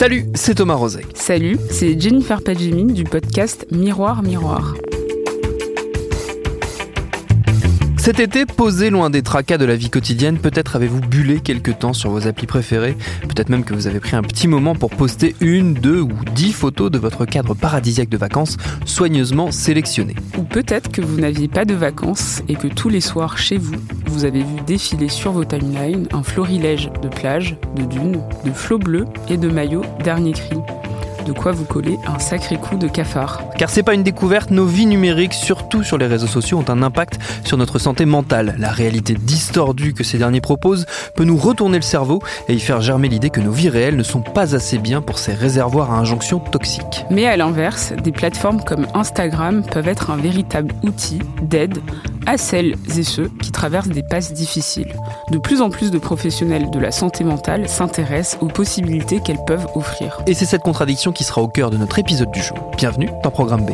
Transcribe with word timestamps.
Salut, 0.00 0.24
c'est 0.32 0.54
Thomas 0.54 0.76
Rozek. 0.76 1.08
Salut, 1.12 1.58
c'est 1.68 2.00
Jennifer 2.00 2.42
Padjemi 2.42 2.90
du 2.94 3.04
podcast 3.04 3.66
Miroir 3.70 4.22
Miroir. 4.22 4.72
Cet 8.10 8.18
été, 8.18 8.44
posé 8.44 8.90
loin 8.90 9.08
des 9.08 9.22
tracas 9.22 9.56
de 9.56 9.64
la 9.64 9.76
vie 9.76 9.88
quotidienne, 9.88 10.36
peut-être 10.36 10.74
avez-vous 10.74 11.00
bullé 11.00 11.38
quelque 11.38 11.70
temps 11.70 11.92
sur 11.92 12.10
vos 12.10 12.26
applis 12.26 12.48
préférés, 12.48 12.96
peut-être 13.28 13.50
même 13.50 13.62
que 13.62 13.72
vous 13.72 13.86
avez 13.86 14.00
pris 14.00 14.16
un 14.16 14.22
petit 14.22 14.48
moment 14.48 14.74
pour 14.74 14.90
poster 14.90 15.36
une, 15.40 15.74
deux 15.74 16.00
ou 16.00 16.10
dix 16.34 16.52
photos 16.52 16.90
de 16.90 16.98
votre 16.98 17.24
cadre 17.24 17.54
paradisiaque 17.54 18.08
de 18.08 18.16
vacances 18.16 18.56
soigneusement 18.84 19.52
sélectionné. 19.52 20.16
Ou 20.36 20.42
peut-être 20.42 20.90
que 20.90 21.00
vous 21.00 21.20
n'aviez 21.20 21.46
pas 21.46 21.64
de 21.64 21.74
vacances 21.74 22.42
et 22.48 22.56
que 22.56 22.66
tous 22.66 22.88
les 22.88 23.00
soirs 23.00 23.38
chez 23.38 23.58
vous, 23.58 23.76
vous 24.06 24.24
avez 24.24 24.40
vu 24.40 24.60
défiler 24.66 25.08
sur 25.08 25.30
vos 25.30 25.44
timelines 25.44 26.08
un 26.10 26.24
florilège 26.24 26.90
de 27.02 27.06
plages, 27.06 27.58
de 27.76 27.84
dunes, 27.84 28.24
de 28.44 28.50
flots 28.50 28.80
bleus 28.80 29.06
et 29.28 29.36
de 29.36 29.48
maillots 29.48 29.84
dernier 30.02 30.32
cri 30.32 30.56
de 31.30 31.38
quoi 31.38 31.52
vous 31.52 31.64
coller 31.64 31.96
un 32.08 32.18
sacré 32.18 32.56
coup 32.56 32.76
de 32.76 32.88
cafard. 32.88 33.40
Car 33.56 33.70
c'est 33.70 33.84
pas 33.84 33.94
une 33.94 34.02
découverte, 34.02 34.50
nos 34.50 34.66
vies 34.66 34.86
numériques, 34.86 35.32
surtout 35.32 35.84
sur 35.84 35.96
les 35.96 36.06
réseaux 36.06 36.26
sociaux, 36.26 36.58
ont 36.58 36.68
un 36.68 36.82
impact 36.82 37.20
sur 37.44 37.56
notre 37.56 37.78
santé 37.78 38.04
mentale. 38.04 38.56
La 38.58 38.70
réalité 38.70 39.14
distordue 39.14 39.94
que 39.94 40.02
ces 40.02 40.18
derniers 40.18 40.40
proposent 40.40 40.86
peut 41.14 41.22
nous 41.22 41.36
retourner 41.36 41.76
le 41.76 41.82
cerveau 41.82 42.20
et 42.48 42.54
y 42.54 42.58
faire 42.58 42.80
germer 42.80 43.08
l'idée 43.08 43.30
que 43.30 43.40
nos 43.40 43.52
vies 43.52 43.68
réelles 43.68 43.96
ne 43.96 44.02
sont 44.02 44.22
pas 44.22 44.56
assez 44.56 44.78
bien 44.78 45.02
pour 45.02 45.18
ces 45.18 45.32
réservoirs 45.32 45.92
à 45.92 45.98
injonctions 45.98 46.40
toxiques. 46.40 47.04
Mais 47.10 47.26
à 47.26 47.36
l'inverse, 47.36 47.92
des 48.02 48.12
plateformes 48.12 48.64
comme 48.64 48.88
Instagram 48.94 49.62
peuvent 49.70 49.88
être 49.88 50.10
un 50.10 50.16
véritable 50.16 50.74
outil 50.82 51.20
d'aide 51.42 51.78
à 52.26 52.36
celles 52.38 52.76
et 52.96 53.02
ceux 53.02 53.30
qui 53.40 53.50
traversent 53.52 53.88
des 53.88 54.02
passes 54.02 54.32
difficiles. 54.32 54.94
De 55.30 55.38
plus 55.38 55.60
en 55.60 55.70
plus 55.70 55.90
de 55.90 55.98
professionnels 55.98 56.70
de 56.70 56.78
la 56.78 56.90
santé 56.90 57.24
mentale 57.24 57.68
s'intéressent 57.68 58.40
aux 58.40 58.48
possibilités 58.48 59.20
qu'elles 59.20 59.44
peuvent 59.46 59.66
offrir. 59.74 60.20
Et 60.26 60.34
c'est 60.34 60.46
cette 60.46 60.62
contradiction 60.62 61.12
qui 61.12 61.24
sera 61.24 61.42
au 61.42 61.48
cœur 61.48 61.70
de 61.70 61.76
notre 61.76 61.98
épisode 61.98 62.30
du 62.30 62.42
jour. 62.42 62.70
Bienvenue 62.76 63.10
dans 63.22 63.30
Programme 63.30 63.66
B. 63.66 63.70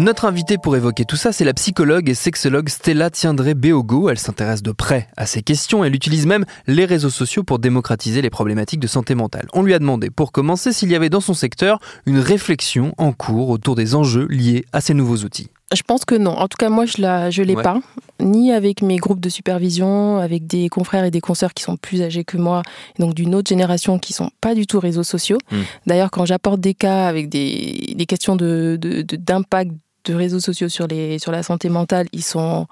Notre 0.00 0.24
invitée 0.24 0.56
pour 0.56 0.76
évoquer 0.76 1.04
tout 1.04 1.16
ça, 1.16 1.30
c'est 1.30 1.44
la 1.44 1.52
psychologue 1.52 2.08
et 2.08 2.14
sexologue 2.14 2.70
Stella 2.70 3.10
Tiendré 3.10 3.52
Beogo. 3.52 4.08
Elle 4.08 4.18
s'intéresse 4.18 4.62
de 4.62 4.72
près 4.72 5.08
à 5.18 5.26
ces 5.26 5.42
questions. 5.42 5.84
Elle 5.84 5.94
utilise 5.94 6.24
même 6.24 6.46
les 6.66 6.86
réseaux 6.86 7.10
sociaux 7.10 7.42
pour 7.42 7.58
démocratiser 7.58 8.22
les 8.22 8.30
problématiques 8.30 8.80
de 8.80 8.86
santé 8.86 9.14
mentale. 9.14 9.46
On 9.52 9.62
lui 9.62 9.74
a 9.74 9.78
demandé, 9.78 10.08
pour 10.08 10.32
commencer, 10.32 10.72
s'il 10.72 10.90
y 10.90 10.94
avait 10.94 11.10
dans 11.10 11.20
son 11.20 11.34
secteur 11.34 11.80
une 12.06 12.18
réflexion 12.18 12.94
en 12.96 13.12
cours 13.12 13.50
autour 13.50 13.74
des 13.74 13.94
enjeux 13.94 14.26
liés 14.30 14.64
à 14.72 14.80
ces 14.80 14.94
nouveaux 14.94 15.18
outils. 15.18 15.50
Je 15.76 15.82
pense 15.82 16.06
que 16.06 16.14
non. 16.14 16.30
En 16.30 16.48
tout 16.48 16.56
cas, 16.58 16.70
moi, 16.70 16.86
je 16.86 17.02
ne 17.02 17.30
je 17.30 17.42
l'ai 17.42 17.54
pas. 17.54 17.78
Ni 18.20 18.52
avec 18.52 18.80
mes 18.80 18.96
groupes 18.96 19.20
de 19.20 19.28
supervision, 19.28 20.16
avec 20.16 20.46
des 20.46 20.70
confrères 20.70 21.04
et 21.04 21.10
des 21.10 21.20
consoeurs 21.20 21.52
qui 21.52 21.62
sont 21.62 21.76
plus 21.76 22.00
âgés 22.00 22.24
que 22.24 22.38
moi, 22.38 22.62
donc 22.98 23.12
d'une 23.12 23.34
autre 23.34 23.50
génération 23.50 23.98
qui 23.98 24.14
sont 24.14 24.30
pas 24.40 24.54
du 24.54 24.66
tout 24.66 24.80
réseaux 24.80 25.04
sociaux. 25.04 25.38
Hmm. 25.52 25.60
D'ailleurs, 25.86 26.10
quand 26.10 26.24
j'apporte 26.24 26.60
des 26.60 26.72
cas 26.72 27.06
avec 27.06 27.28
des, 27.28 27.92
des 27.94 28.06
questions 28.06 28.34
d'impact 28.34 28.80
de, 28.80 29.02
de, 29.02 29.16
de 29.16 29.76
réseaux 30.08 30.40
sociaux 30.40 30.68
sur, 30.68 30.86
les, 30.86 31.18
sur 31.18 31.32
la 31.32 31.42
santé 31.42 31.68
mentale, 31.68 32.06
ils 32.12 32.24
sont 32.24 32.66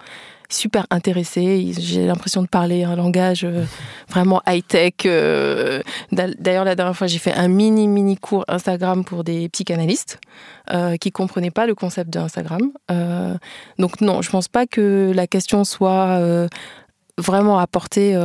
super 0.49 0.87
intéressés. 0.91 1.73
J'ai 1.79 2.07
l'impression 2.07 2.43
de 2.43 2.49
parler 2.49 2.85
un 2.85 2.97
langage 2.97 3.45
euh, 3.45 3.65
vraiment 4.09 4.43
high-tech. 4.47 4.95
Euh, 5.05 5.83
d'ailleurs, 6.11 6.65
la 6.65 6.75
dernière 6.75 6.97
fois, 6.97 7.07
j'ai 7.07 7.19
fait 7.19 7.35
un 7.35 7.49
mini, 7.49 7.87
mini 7.87 8.17
cours 8.17 8.45
Instagram 8.49 9.05
pour 9.05 9.25
des 9.25 9.49
psychanalystes 9.51 10.19
euh, 10.73 10.97
qui 10.97 11.13
comprenaient 11.13 11.51
pas 11.51 11.67
le 11.67 11.75
concept 11.75 12.11
d'Instagram. 12.11 12.73
Euh, 12.91 13.35
donc 13.79 14.01
non, 14.01 14.23
je 14.23 14.31
pense 14.31 14.49
pas 14.49 14.67
que 14.67 15.13
la 15.15 15.27
question 15.27 15.65
soit 15.65 16.21
vraiment 17.19 17.59
apportée. 17.59 18.19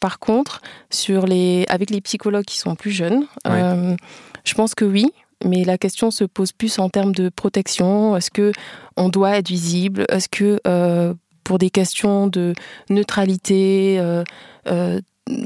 Par 0.00 0.18
contre, 0.18 0.60
sur 0.90 1.26
les, 1.26 1.66
avec 1.68 1.90
les 1.90 2.00
psychologues 2.00 2.44
qui 2.44 2.58
sont 2.58 2.74
plus 2.74 2.90
jeunes, 2.90 3.26
je 3.44 4.54
pense 4.54 4.74
que 4.74 4.84
oui, 4.84 5.12
mais 5.44 5.64
la 5.64 5.78
question 5.78 6.10
se 6.10 6.24
pose 6.24 6.52
plus 6.52 6.78
en 6.78 6.88
termes 6.88 7.14
de 7.14 7.28
protection. 7.28 8.16
Est-ce 8.16 8.30
que 8.30 8.52
on 8.96 9.08
doit 9.08 9.36
être 9.36 9.48
visible? 9.48 10.04
Est-ce 10.08 10.28
que 10.28 10.60
euh, 10.66 11.14
pour 11.44 11.58
des 11.58 11.70
questions 11.70 12.26
de 12.26 12.54
neutralité, 12.90 13.96
euh, 13.98 14.24
euh, 14.68 15.00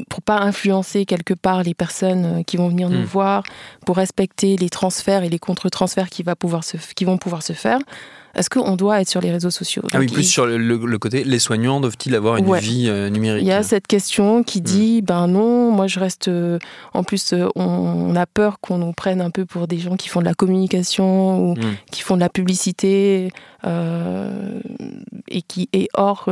pour 0.08 0.22
pas 0.22 0.40
influencer 0.40 1.04
quelque 1.04 1.34
part 1.34 1.62
les 1.62 1.74
personnes 1.74 2.44
qui 2.44 2.56
vont 2.56 2.68
venir 2.68 2.90
nous 2.90 3.02
hmm. 3.02 3.04
voir, 3.04 3.42
pour 3.86 3.96
respecter 3.96 4.56
les 4.56 4.70
transferts 4.70 5.22
et 5.22 5.28
les 5.28 5.38
contre-transferts 5.38 6.10
qui, 6.10 6.22
va 6.22 6.34
pouvoir 6.34 6.64
se, 6.64 6.76
qui 6.96 7.04
vont 7.04 7.18
pouvoir 7.18 7.42
se 7.42 7.52
faire, 7.52 7.78
est-ce 8.34 8.50
qu'on 8.50 8.76
doit 8.76 9.00
être 9.00 9.08
sur 9.08 9.20
les 9.20 9.30
réseaux 9.30 9.50
sociaux? 9.50 9.82
Ah 9.92 9.98
oui, 9.98 10.06
plus 10.06 10.22
sur 10.22 10.46
le, 10.46 10.98
côté, 10.98 11.24
les 11.24 11.38
soignants 11.38 11.80
doivent-ils 11.80 12.14
avoir 12.14 12.36
une 12.36 12.54
vie 12.56 12.88
euh, 12.88 13.08
numérique? 13.08 13.42
Il 13.42 13.48
y 13.48 13.52
a 13.52 13.62
cette 13.62 13.86
question 13.86 14.42
qui 14.42 14.60
hmm. 14.60 14.64
dit, 14.64 15.02
ben 15.02 15.26
non, 15.28 15.70
moi 15.70 15.86
je 15.86 15.98
reste... 15.98 16.28
Euh, 16.28 16.58
en 16.92 17.04
plus, 17.04 17.32
euh, 17.32 17.48
on, 17.56 18.14
a 18.16 18.26
peur 18.26 18.60
qu'on 18.60 18.78
nous 18.78 18.92
prenne 18.92 19.20
un 19.20 19.30
peu 19.30 19.44
pour 19.44 19.66
des 19.66 19.78
gens 19.78 19.96
qui 19.96 20.08
font 20.08 20.20
de 20.20 20.24
la 20.24 20.34
communication 20.34 21.50
ou 21.50 21.54
hmm. 21.54 21.76
qui 21.90 22.02
font 22.02 22.16
de 22.16 22.20
la 22.20 22.28
publicité 22.28 23.30
et 23.64 25.42
qui 25.42 25.68
est 25.72 25.88
hors... 25.94 26.28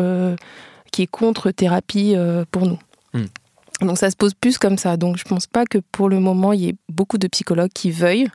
qui 0.92 1.02
est 1.02 1.06
contre 1.06 1.50
thérapie 1.50 2.14
pour 2.50 2.66
nous. 2.66 2.78
Donc 3.80 3.98
ça 3.98 4.10
se 4.10 4.16
pose 4.16 4.34
plus 4.34 4.58
comme 4.58 4.78
ça. 4.78 4.96
Donc 4.96 5.16
je 5.16 5.24
pense 5.24 5.46
pas 5.46 5.64
que 5.64 5.78
pour 5.92 6.08
le 6.08 6.20
moment, 6.20 6.52
il 6.52 6.60
y 6.60 6.68
ait 6.68 6.76
beaucoup 6.88 7.18
de 7.18 7.28
psychologues 7.28 7.72
qui 7.74 7.90
veuillent 7.90 8.28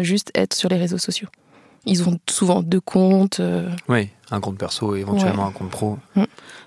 juste 0.00 0.30
être 0.34 0.54
sur 0.54 0.68
les 0.70 0.76
réseaux 0.76 0.98
sociaux. 0.98 1.28
Ils 1.86 2.06
ont 2.08 2.18
souvent 2.28 2.62
deux 2.62 2.80
comptes. 2.80 3.40
Euh. 3.40 3.70
Oui, 3.88 4.10
un 4.30 4.40
compte 4.40 4.58
perso 4.58 4.94
et 4.94 5.00
éventuellement 5.00 5.46
un 5.46 5.52
compte 5.52 5.70
pro. 5.70 5.98
Mm. 6.16 6.24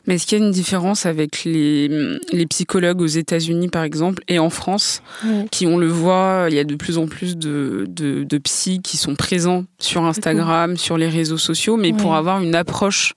Mais 0.08 0.16
est-ce 0.16 0.26
qu'il 0.26 0.40
y 0.40 0.42
a 0.42 0.46
une 0.46 0.52
différence 0.52 1.06
avec 1.06 1.44
les, 1.44 2.18
les 2.32 2.48
psychologues 2.48 3.02
aux 3.02 3.08
États-Unis, 3.08 3.70
par 3.70 3.84
exemple, 3.84 4.24
et 4.28 4.40
en 4.40 4.50
France, 4.50 5.04
qui, 5.52 5.68
on 5.68 5.78
le 5.78 5.88
voit, 5.88 6.48
il 6.50 6.56
y 6.56 6.60
a 6.60 6.64
de 6.64 6.76
plus 6.76 6.98
en 6.98 7.06
plus 7.06 7.38
de, 7.38 7.86
de, 7.88 8.24
de 8.24 8.38
psys 8.40 8.82
qui 8.82 8.98
sont 8.98 9.16
présents 9.16 9.66
sur 9.78 10.04
Instagram, 10.06 10.76
sur 10.76 10.98
les 10.98 11.08
réseaux 11.08 11.38
sociaux, 11.38 11.78
mais 11.78 11.94
pour 11.94 12.16
avoir 12.16 12.42
une 12.42 12.56
approche 12.56 13.14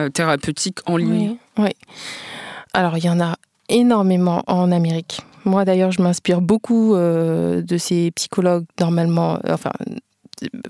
euh, 0.00 0.08
thérapeutique 0.08 0.78
en 0.86 0.96
ligne? 0.96 1.36
Oui. 1.56 1.70
Alors, 2.72 2.96
il 2.96 3.04
y 3.04 3.08
en 3.08 3.20
a 3.20 3.36
énormément 3.68 4.42
en 4.46 4.72
Amérique. 4.72 5.20
Moi, 5.44 5.64
d'ailleurs, 5.64 5.92
je 5.92 6.02
m'inspire 6.02 6.40
beaucoup 6.40 6.94
euh, 6.94 7.62
de 7.62 7.78
ces 7.78 8.10
psychologues, 8.10 8.64
normalement, 8.78 9.38
enfin, 9.48 9.70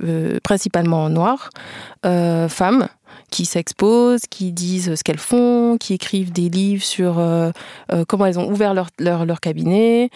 euh, 0.02 0.38
principalement 0.42 1.10
noires, 1.10 1.50
euh, 2.06 2.48
femmes, 2.48 2.88
qui 3.30 3.44
s'exposent, 3.44 4.22
qui 4.30 4.52
disent 4.52 4.94
ce 4.94 5.04
qu'elles 5.04 5.18
font, 5.18 5.76
qui 5.78 5.92
écrivent 5.94 6.32
des 6.32 6.48
livres 6.48 6.82
sur 6.82 7.18
euh, 7.18 7.50
comment 8.06 8.24
elles 8.24 8.38
ont 8.38 8.50
ouvert 8.50 8.72
leur, 8.72 8.88
leur, 8.98 9.40
cabinet, 9.40 10.08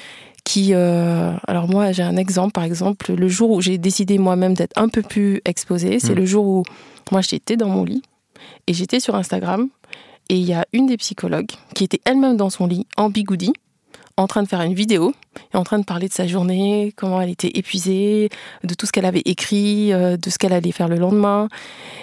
qui... 0.45 0.73
alors 0.73 1.69
moi, 1.69 1.93
j'ai 1.93 2.03
un 2.03 2.17
exemple, 2.17 2.53
par 2.53 2.65
exemple, 2.65 3.13
le 3.13 3.29
jour 3.29 3.51
où 3.51 3.61
j'ai 3.61 3.77
décidé 3.77 4.17
moi-même 4.17 4.55
d'être 4.55 4.73
un 4.77 4.89
peu 4.89 5.03
plus 5.03 5.43
exposée, 5.45 5.99
c'est 5.99 6.15
hmm. 6.15 6.19
le 6.19 6.27
jour 6.27 6.47
où 6.47 6.63
moi 7.11 7.21
j'étais 7.21 7.57
dans 7.57 7.69
mon 7.69 7.85
lit 7.85 8.03
et 8.67 8.73
j'étais 8.73 9.01
sur 9.01 9.15
Instagram 9.15 9.69
et 10.29 10.37
il 10.37 10.45
y 10.45 10.55
a 10.55 10.67
une 10.73 10.87
des 10.87 10.97
psychologues 10.97 11.53
qui 11.75 11.85
était 11.85 12.01
elle-même 12.05 12.37
dans 12.37 12.51
son 12.51 12.67
lit 12.67 12.87
en 12.97 13.11
bigoudi 13.11 13.53
en 14.17 14.27
train 14.27 14.43
de 14.43 14.49
faire 14.49 14.61
une 14.63 14.75
vidéo 14.75 15.15
et 15.53 15.57
en 15.57 15.65
train 15.65 15.79
de 15.79 15.85
parler 15.85 16.09
de 16.09 16.13
sa 16.13 16.27
journée, 16.27 16.93
comment 16.97 17.21
elle 17.21 17.31
était 17.31 17.51
épuisée, 17.55 18.29
de 18.65 18.75
tout 18.75 18.87
ce 18.87 18.93
qu'elle 18.93 19.05
avait 19.05 19.23
écrit, 19.25 19.93
euh, 19.93 20.17
de 20.17 20.31
ce 20.31 20.39
qu'elle 20.39 20.53
allait 20.53 20.73
faire 20.73 20.89
le 20.89 20.97
lendemain. 20.97 21.49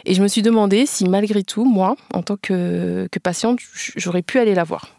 Et 0.05 0.13
je 0.13 0.21
me 0.21 0.27
suis 0.27 0.41
demandé 0.41 0.85
si 0.85 1.07
malgré 1.07 1.43
tout, 1.43 1.65
moi, 1.65 1.95
en 2.13 2.23
tant 2.23 2.37
que, 2.37 3.07
patiente, 3.21 3.59
j'aurais 3.95 4.21
pu 4.21 4.39
aller 4.39 4.55
la 4.55 4.63
voir. 4.63 4.95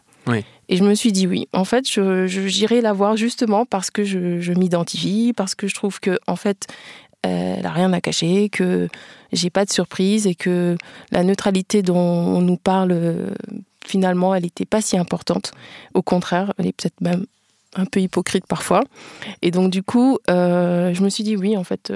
Et 0.69 0.77
je 0.77 0.83
me 0.83 0.93
suis 0.93 1.11
dit 1.11 1.27
oui. 1.27 1.49
En 1.51 1.65
fait, 1.65 1.85
j'irai 1.85 2.79
la 2.79 2.93
voir 2.93 3.17
justement 3.17 3.65
parce 3.65 3.91
que 3.91 4.03
je, 4.03 4.53
m'identifie, 4.53 5.33
parce 5.35 5.55
que 5.55 5.67
je 5.67 5.75
trouve 5.75 5.99
que 5.99 6.19
en 6.27 6.35
fait, 6.37 6.67
elle 7.23 7.61
n'a 7.61 7.71
rien 7.71 7.93
à 7.93 8.01
cacher, 8.01 8.49
que 8.49 8.87
j'ai 9.31 9.49
pas 9.49 9.65
de 9.65 9.71
surprise 9.71 10.27
et 10.27 10.35
que 10.35 10.77
la 11.11 11.23
neutralité 11.23 11.81
dont 11.81 11.97
on 11.97 12.41
nous 12.41 12.57
parle 12.57 13.33
finalement, 13.85 14.33
elle 14.33 14.43
n'était 14.43 14.65
pas 14.65 14.81
si 14.81 14.97
importante. 14.97 15.51
Au 15.93 16.01
contraire, 16.01 16.53
elle 16.57 16.67
est 16.67 16.73
peut-être 16.73 16.99
même 17.01 17.25
un 17.75 17.85
peu 17.85 18.01
hypocrite 18.01 18.45
parfois. 18.47 18.83
Et 19.41 19.51
donc 19.51 19.71
du 19.71 19.83
coup, 19.83 20.17
euh, 20.29 20.93
je 20.93 21.03
me 21.03 21.09
suis 21.09 21.23
dit 21.23 21.37
oui, 21.37 21.55
en 21.55 21.63
fait, 21.63 21.91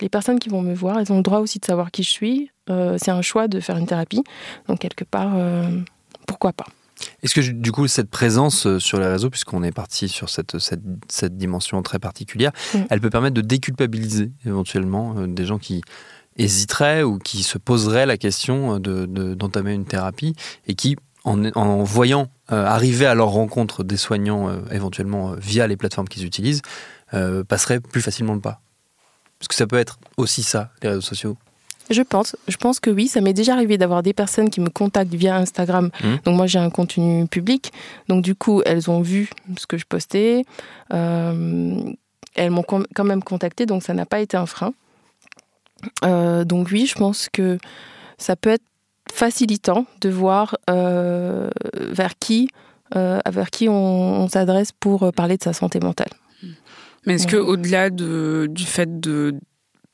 les 0.00 0.08
personnes 0.08 0.38
qui 0.38 0.48
vont 0.48 0.62
me 0.62 0.74
voir, 0.74 0.98
elles 0.98 1.12
ont 1.12 1.18
le 1.18 1.22
droit 1.22 1.38
aussi 1.38 1.58
de 1.58 1.64
savoir 1.64 1.90
qui 1.90 2.02
je 2.02 2.10
suis. 2.10 2.50
c'est 2.68 3.10
un 3.10 3.22
choix 3.22 3.48
de 3.48 3.60
faire 3.60 3.76
une 3.76 3.86
thérapie. 3.86 4.24
Donc 4.68 4.80
quelque 4.80 5.04
part, 5.04 5.34
pourquoi 6.26 6.52
pas 6.52 6.66
est-ce 7.22 7.34
que 7.34 7.40
du 7.40 7.72
coup 7.72 7.86
cette 7.88 8.10
présence 8.10 8.78
sur 8.78 8.98
les 9.00 9.06
réseaux, 9.06 9.30
puisqu'on 9.30 9.62
est 9.62 9.72
parti 9.72 10.08
sur 10.08 10.30
cette, 10.30 10.58
cette, 10.58 11.36
dimension 11.36 11.82
très 11.82 11.98
particulière, 11.98 12.52
mm. 12.74 12.78
elle 12.90 13.00
peut 13.00 13.10
permettre 13.10 13.34
de 13.34 13.40
déculpabiliser 13.40 14.30
éventuellement 14.46 15.26
des 15.26 15.44
gens 15.44 15.58
qui 15.58 15.82
hésiteraient 16.36 17.02
ou 17.02 17.18
qui 17.18 17.42
se 17.42 17.58
poseraient 17.58 18.06
la 18.06 18.16
question 18.16 18.78
d'entamer 18.78 19.70
de, 19.70 19.76
une 19.76 19.84
thérapie 19.84 20.34
et 20.66 20.74
qui, 20.74 20.96
en, 21.24 21.82
voyant 21.82 22.28
euh, 22.52 22.64
arriver 22.66 23.06
à 23.06 23.14
leur 23.14 23.28
rencontre 23.28 23.82
des 23.84 23.96
soignants 23.96 24.48
euh, 24.48 24.60
éventuellement 24.70 25.32
euh, 25.32 25.36
via 25.38 25.66
les 25.66 25.76
plateformes 25.76 26.08
qu'ils 26.08 26.24
utilisent, 26.24 26.62
passeraient 27.48 27.78
plus 27.78 28.02
facilement 28.02 28.34
le 28.34 28.40
pas. 28.40 28.60
Parce 29.38 29.46
que 29.46 29.54
ça 29.54 29.68
peut 29.68 29.78
être 29.78 30.00
aussi 30.16 30.42
ça, 30.42 30.72
les 30.82 30.88
réseaux 30.88 31.00
sociaux. 31.00 31.36
Je 31.90 32.02
pense, 32.02 32.36
je 32.48 32.56
pense 32.56 32.80
que 32.80 32.90
oui. 32.90 33.08
Ça 33.08 33.20
m'est 33.20 33.32
déjà 33.32 33.54
arrivé 33.54 33.78
d'avoir 33.78 34.02
des 34.02 34.12
personnes 34.12 34.50
qui 34.50 34.60
me 34.60 34.70
contactent 34.70 35.14
via 35.14 35.36
Instagram. 35.36 35.90
Mmh. 36.02 36.14
Donc 36.24 36.36
moi 36.36 36.46
j'ai 36.46 36.58
un 36.58 36.70
contenu 36.70 37.26
public. 37.26 37.72
Donc 38.08 38.22
du 38.22 38.34
coup 38.34 38.62
elles 38.64 38.90
ont 38.90 39.00
vu 39.00 39.30
ce 39.58 39.66
que 39.66 39.76
je 39.76 39.84
postais. 39.84 40.44
elles 40.90 42.50
m'ont 42.50 42.62
quand 42.62 43.04
même 43.04 43.22
contacté, 43.22 43.66
donc 43.66 43.82
ça 43.82 43.94
n'a 43.94 44.06
pas 44.06 44.20
été 44.20 44.36
un 44.36 44.46
frein. 44.46 44.72
Euh, 46.04 46.44
donc 46.44 46.68
oui, 46.72 46.86
je 46.86 46.94
pense 46.94 47.28
que 47.28 47.58
ça 48.18 48.36
peut 48.36 48.50
être 48.50 48.64
facilitant 49.12 49.86
de 50.00 50.08
voir 50.08 50.56
euh, 50.70 51.50
vers 51.74 52.18
qui, 52.18 52.48
euh, 52.96 53.20
vers 53.30 53.50
qui 53.50 53.68
on, 53.68 54.28
s'adresse 54.28 54.72
pour 54.72 55.12
parler 55.12 55.36
de 55.36 55.42
sa 55.42 55.52
santé 55.52 55.80
mentale. 55.80 56.10
Mais 57.06 57.14
est-ce 57.14 57.26
que 57.26 57.36
au-delà 57.36 57.90
de, 57.90 58.48
du 58.50 58.64
fait 58.64 59.00
de 59.00 59.34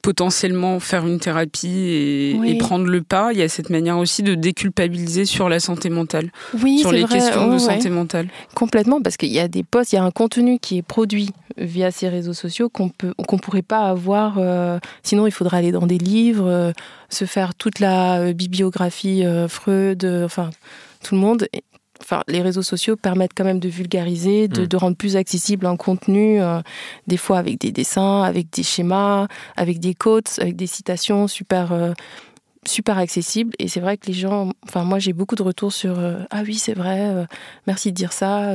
potentiellement 0.02 0.80
faire 0.80 1.06
une 1.06 1.18
thérapie 1.18 2.38
et, 2.44 2.58
prendre 2.58 2.86
le 2.86 3.02
pas. 3.02 3.32
Il 3.32 3.38
y 3.38 3.42
a 3.42 3.48
cette 3.48 3.70
manière 3.70 3.98
aussi 3.98 4.22
de 4.22 4.34
déculpabiliser 4.34 5.24
sur 5.24 5.48
la 5.48 5.60
santé 5.60 5.90
mentale, 5.90 6.30
oui, 6.62 6.78
sur 6.80 6.92
les 6.92 7.04
questions 7.04 7.52
de 7.52 7.58
santé 7.58 7.90
mentale. 7.90 8.28
Complètement, 8.54 9.00
parce 9.00 9.16
qu'il 9.16 9.32
y 9.32 9.38
a 9.38 9.48
des 9.48 9.62
posts, 9.62 9.92
il 9.92 9.96
y 9.96 9.98
a 9.98 10.04
un 10.04 10.10
contenu 10.10 10.58
qui 10.58 10.78
est 10.78 10.82
produit 10.82 11.30
via 11.56 11.90
ces 11.90 12.08
réseaux 12.08 12.32
sociaux 12.32 12.68
qu'on 12.68 12.88
peut, 12.88 13.14
qu'on 13.26 13.38
pourrait 13.38 13.62
pas 13.62 13.88
avoir. 13.88 14.36
Euh, 14.38 14.78
sinon, 15.02 15.26
il 15.26 15.32
faudrait 15.32 15.58
aller 15.58 15.72
dans 15.72 15.86
des 15.86 15.98
livres, 15.98 16.46
euh, 16.46 16.72
se 17.08 17.24
faire 17.24 17.54
toute 17.54 17.80
la 17.80 18.20
euh, 18.20 18.32
bibliographie 18.32 19.24
Freud, 19.48 20.04
enfin 20.24 20.50
tout 21.02 21.14
le 21.14 21.20
monde 21.20 21.48
enfin, 22.00 22.22
les 22.28 22.42
réseaux 22.42 22.62
sociaux 22.62 22.96
permettent 22.96 23.32
quand 23.36 23.44
même 23.44 23.60
de 23.60 23.68
vulgariser, 23.68 24.48
de, 24.48 24.62
mm. 24.62 24.78
rendre 24.78 24.96
plus 24.96 25.16
accessible 25.16 25.66
un 25.66 25.76
contenu, 25.76 26.40
euh, 26.40 26.60
des 27.06 27.16
fois 27.16 27.38
avec 27.38 27.60
des 27.60 27.72
dessins, 27.72 28.22
avec 28.22 28.50
des 28.50 28.62
schémas, 28.62 29.26
avec 29.56 29.78
des 29.78 29.94
quotes, 29.94 30.38
avec 30.40 30.56
des 30.56 30.66
citations 30.66 31.28
super, 31.28 31.72
euh, 31.72 31.92
super 32.66 32.98
accessibles. 32.98 33.52
Et 33.58 33.68
c'est 33.68 33.80
vrai 33.80 33.96
que 33.96 34.06
les 34.06 34.12
gens, 34.12 34.52
enfin, 34.64 34.84
moi 34.84 34.98
j'ai 34.98 35.12
beaucoup 35.12 35.36
de 35.36 35.42
retours 35.42 35.72
sur 35.72 35.98
euh, 35.98 36.22
Ah 36.30 36.42
oui, 36.44 36.54
c'est 36.54 36.74
vrai, 36.74 37.26
merci 37.66 37.90
de 37.90 37.96
dire 37.96 38.12
ça, 38.12 38.52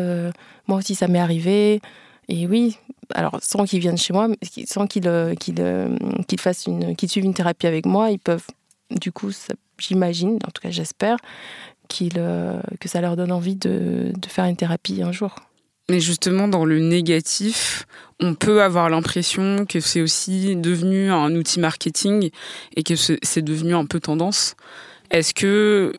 moi 0.68 0.80
aussi 0.80 0.95
ça 0.95 1.07
m'est 1.07 1.19
arrivé. 1.19 1.81
Et 2.27 2.47
oui, 2.47 2.77
alors 3.13 3.38
sans 3.42 3.65
qu'ils 3.65 3.80
viennent 3.80 3.97
chez 3.97 4.13
moi, 4.13 4.30
sans 4.65 4.88
qu'ils 4.88 5.36
qu'ils 5.39 6.39
fassent 6.39 6.65
une, 6.65 6.95
qu'ils 6.95 7.09
suivent 7.09 7.25
une 7.25 7.36
thérapie 7.36 7.68
avec 7.68 7.86
moi, 7.86 8.09
ils 8.09 8.19
peuvent, 8.19 8.47
du 8.89 9.12
coup, 9.12 9.30
j'imagine, 9.77 10.39
en 10.47 10.51
tout 10.51 10.62
cas 10.62 10.71
j'espère, 10.71 11.18
euh, 12.17 12.59
que 12.79 12.87
ça 12.87 13.01
leur 13.01 13.15
donne 13.15 13.31
envie 13.31 13.55
de, 13.55 14.11
faire 14.27 14.45
une 14.45 14.55
thérapie 14.55 15.01
un 15.01 15.11
jour. 15.11 15.35
Mais 15.89 15.99
justement, 15.99 16.47
dans 16.47 16.65
le 16.65 16.79
négatif, 16.79 17.85
on 18.19 18.33
peut 18.33 18.61
avoir 18.63 18.89
l'impression 18.89 19.65
que 19.65 19.79
c'est 19.79 20.01
aussi 20.01 20.55
devenu 20.55 21.11
un 21.11 21.35
outil 21.35 21.59
marketing 21.59 22.31
et 22.75 22.83
que 22.83 22.95
c'est 22.95 23.41
devenu 23.41 23.75
un 23.75 23.85
peu 23.85 23.99
tendance. 23.99 24.55
Est-ce 25.11 25.33
que 25.33 25.93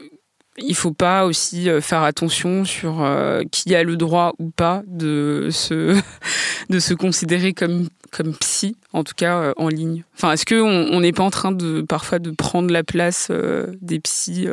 il 0.58 0.74
faut 0.74 0.92
pas 0.92 1.26
aussi 1.26 1.68
euh, 1.68 1.82
faire 1.82 2.02
attention 2.02 2.64
sur 2.64 3.02
euh, 3.02 3.42
qui 3.52 3.74
a 3.74 3.82
le 3.82 3.96
droit 3.96 4.32
ou 4.38 4.48
pas 4.48 4.82
de 4.86 5.50
se 5.50 6.94
considérer 6.94 7.52
comme 7.52 7.88
comme 8.10 8.34
psy, 8.36 8.76
en 8.92 9.04
tout 9.04 9.12
cas 9.14 9.52
en 9.56 9.68
ligne? 9.68 10.02
Enfin, 10.16 10.32
est-ce 10.32 10.46
que 10.46 10.54
on 10.60 11.00
n'est 11.00 11.12
pas 11.12 11.22
en 11.22 11.30
train 11.30 11.52
de 11.52 11.82
parfois 11.82 12.18
de 12.18 12.30
prendre 12.30 12.72
la 12.72 12.82
place 12.82 13.30
des 13.82 14.00
psys 14.00 14.48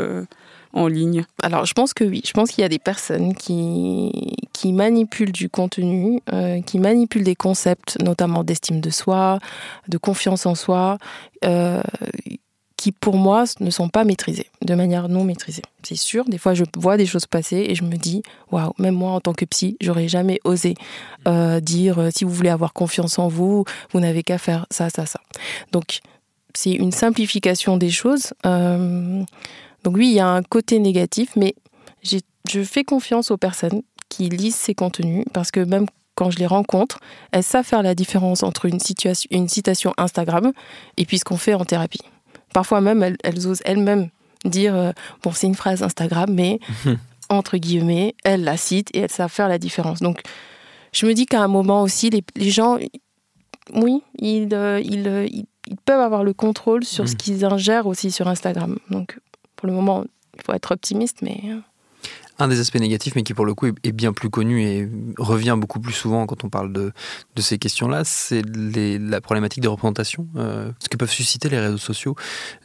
Alors, 1.41 1.65
je 1.65 1.73
pense 1.73 1.93
que 1.93 2.03
oui. 2.03 2.21
Je 2.25 2.31
pense 2.31 2.49
qu'il 2.51 2.63
y 2.63 2.65
a 2.65 2.69
des 2.69 2.79
personnes 2.79 3.35
qui, 3.35 4.35
qui 4.53 4.73
manipulent 4.73 5.31
du 5.31 5.49
contenu, 5.49 6.19
euh, 6.33 6.61
qui 6.61 6.79
manipulent 6.79 7.23
des 7.23 7.35
concepts, 7.35 8.01
notamment 8.01 8.43
d'estime 8.43 8.81
de 8.81 8.89
soi, 8.89 9.39
de 9.87 9.97
confiance 9.97 10.47
en 10.47 10.55
soi, 10.55 10.97
euh, 11.45 11.81
qui 12.75 12.91
pour 12.91 13.15
moi 13.17 13.45
ne 13.59 13.69
sont 13.69 13.87
pas 13.87 14.03
maîtrisés, 14.03 14.47
de 14.63 14.73
manière 14.73 15.09
non 15.09 15.23
maîtrisée. 15.23 15.61
C'est 15.83 15.95
sûr, 15.95 16.25
des 16.25 16.37
fois 16.37 16.53
je 16.53 16.63
vois 16.75 16.97
des 16.97 17.05
choses 17.05 17.27
passer 17.27 17.65
et 17.69 17.75
je 17.75 17.83
me 17.83 17.95
dis, 17.95 18.23
waouh, 18.51 18.73
même 18.79 18.95
moi 18.95 19.11
en 19.11 19.21
tant 19.21 19.33
que 19.33 19.45
psy, 19.45 19.77
j'aurais 19.79 20.07
jamais 20.07 20.39
osé 20.43 20.73
euh, 21.27 21.59
dire 21.59 22.09
si 22.13 22.25
vous 22.25 22.31
voulez 22.31 22.49
avoir 22.49 22.73
confiance 22.73 23.19
en 23.19 23.27
vous, 23.27 23.63
vous 23.91 23.99
n'avez 23.99 24.23
qu'à 24.23 24.37
faire 24.37 24.65
ça, 24.71 24.89
ça, 24.89 25.05
ça. 25.05 25.21
Donc 25.71 25.99
c'est 26.55 26.71
une 26.71 26.91
simplification 26.91 27.77
des 27.77 27.89
choses. 27.89 28.33
Donc 29.83 29.95
oui, 29.95 30.07
il 30.07 30.13
y 30.13 30.19
a 30.19 30.27
un 30.27 30.43
côté 30.43 30.79
négatif, 30.79 31.31
mais 31.35 31.55
je 32.03 32.63
fais 32.63 32.83
confiance 32.83 33.31
aux 33.31 33.37
personnes 33.37 33.81
qui 34.09 34.29
lisent 34.29 34.55
ces 34.55 34.75
contenus 34.75 35.25
parce 35.33 35.51
que 35.51 35.59
même 35.59 35.85
quand 36.15 36.29
je 36.29 36.37
les 36.37 36.45
rencontre, 36.45 36.99
elles 37.31 37.43
savent 37.43 37.65
faire 37.65 37.81
la 37.81 37.95
différence 37.95 38.43
entre 38.43 38.65
une, 38.65 38.79
situation, 38.79 39.27
une 39.31 39.47
citation 39.47 39.93
Instagram 39.97 40.51
et 40.97 41.05
puis 41.05 41.17
ce 41.17 41.25
qu'on 41.25 41.37
fait 41.37 41.53
en 41.53 41.65
thérapie. 41.65 42.01
Parfois 42.53 42.81
même, 42.81 43.01
elles, 43.23 43.47
osent 43.47 43.63
elles-mêmes 43.65 44.09
dire, 44.45 44.75
euh, 44.75 44.91
bon, 45.23 45.31
c'est 45.31 45.47
une 45.47 45.55
phrase 45.55 45.81
Instagram, 45.81 46.29
mais 46.31 46.59
entre 47.29 47.57
guillemets, 47.57 48.15
elles 48.23 48.43
la 48.43 48.57
citent 48.57 48.89
et 48.93 48.99
elles 48.99 49.11
savent 49.11 49.31
faire 49.31 49.47
la 49.47 49.57
différence. 49.57 49.99
Donc, 49.99 50.21
je 50.91 51.07
me 51.07 51.13
dis 51.13 51.25
qu'à 51.25 51.41
un 51.41 51.47
moment 51.47 51.81
aussi, 51.81 52.11
les, 52.11 52.49
gens, 52.51 52.77
oui, 53.73 54.03
ils, 54.19 54.53
euh, 54.53 54.77
euh, 54.77 55.27
ils, 55.31 55.45
ils, 55.67 55.77
peuvent 55.85 56.01
avoir 56.01 56.23
le 56.23 56.33
contrôle 56.33 56.83
sur 56.83 57.07
ce 57.09 57.13
mmh. 57.13 57.17
qu'ils 57.17 57.45
ingèrent 57.45 57.87
aussi 57.87 58.11
sur 58.11 58.27
Instagram. 58.27 58.77
Donc, 58.91 59.17
pour 59.63 59.69
le 59.69 59.77
moment, 59.77 60.03
il 60.35 60.41
faut 60.43 60.51
être 60.51 60.71
optimiste, 60.71 61.19
mais... 61.21 61.39
Euh. 61.45 61.59
Un 62.37 62.49
des 62.49 62.59
aspects 62.59 62.79
négatifs, 62.79 63.15
mais 63.15 63.23
qui 63.23 63.33
pour 63.33 63.45
le 63.45 63.53
coup 63.53 63.67
est 63.67 63.91
bien 63.93 64.11
plus 64.11 64.29
connu 64.29 64.61
et 64.61 64.89
revient 65.17 65.55
beaucoup 65.57 65.79
plus 65.79 65.93
souvent 65.93 66.25
quand 66.25 66.43
on 66.43 66.49
parle 66.49 66.73
de, 66.73 66.91
de 67.35 67.41
ces 67.41 67.57
questions-là, 67.57 68.03
c'est 68.03 68.41
la 68.45 69.21
problématique 69.21 69.61
des 69.61 69.69
représentations, 69.69 70.27
euh, 70.35 70.69
ce 70.79 70.89
que 70.89 70.97
peuvent 70.97 71.11
susciter 71.11 71.47
les 71.47 71.59
réseaux 71.59 71.77
sociaux 71.77 72.15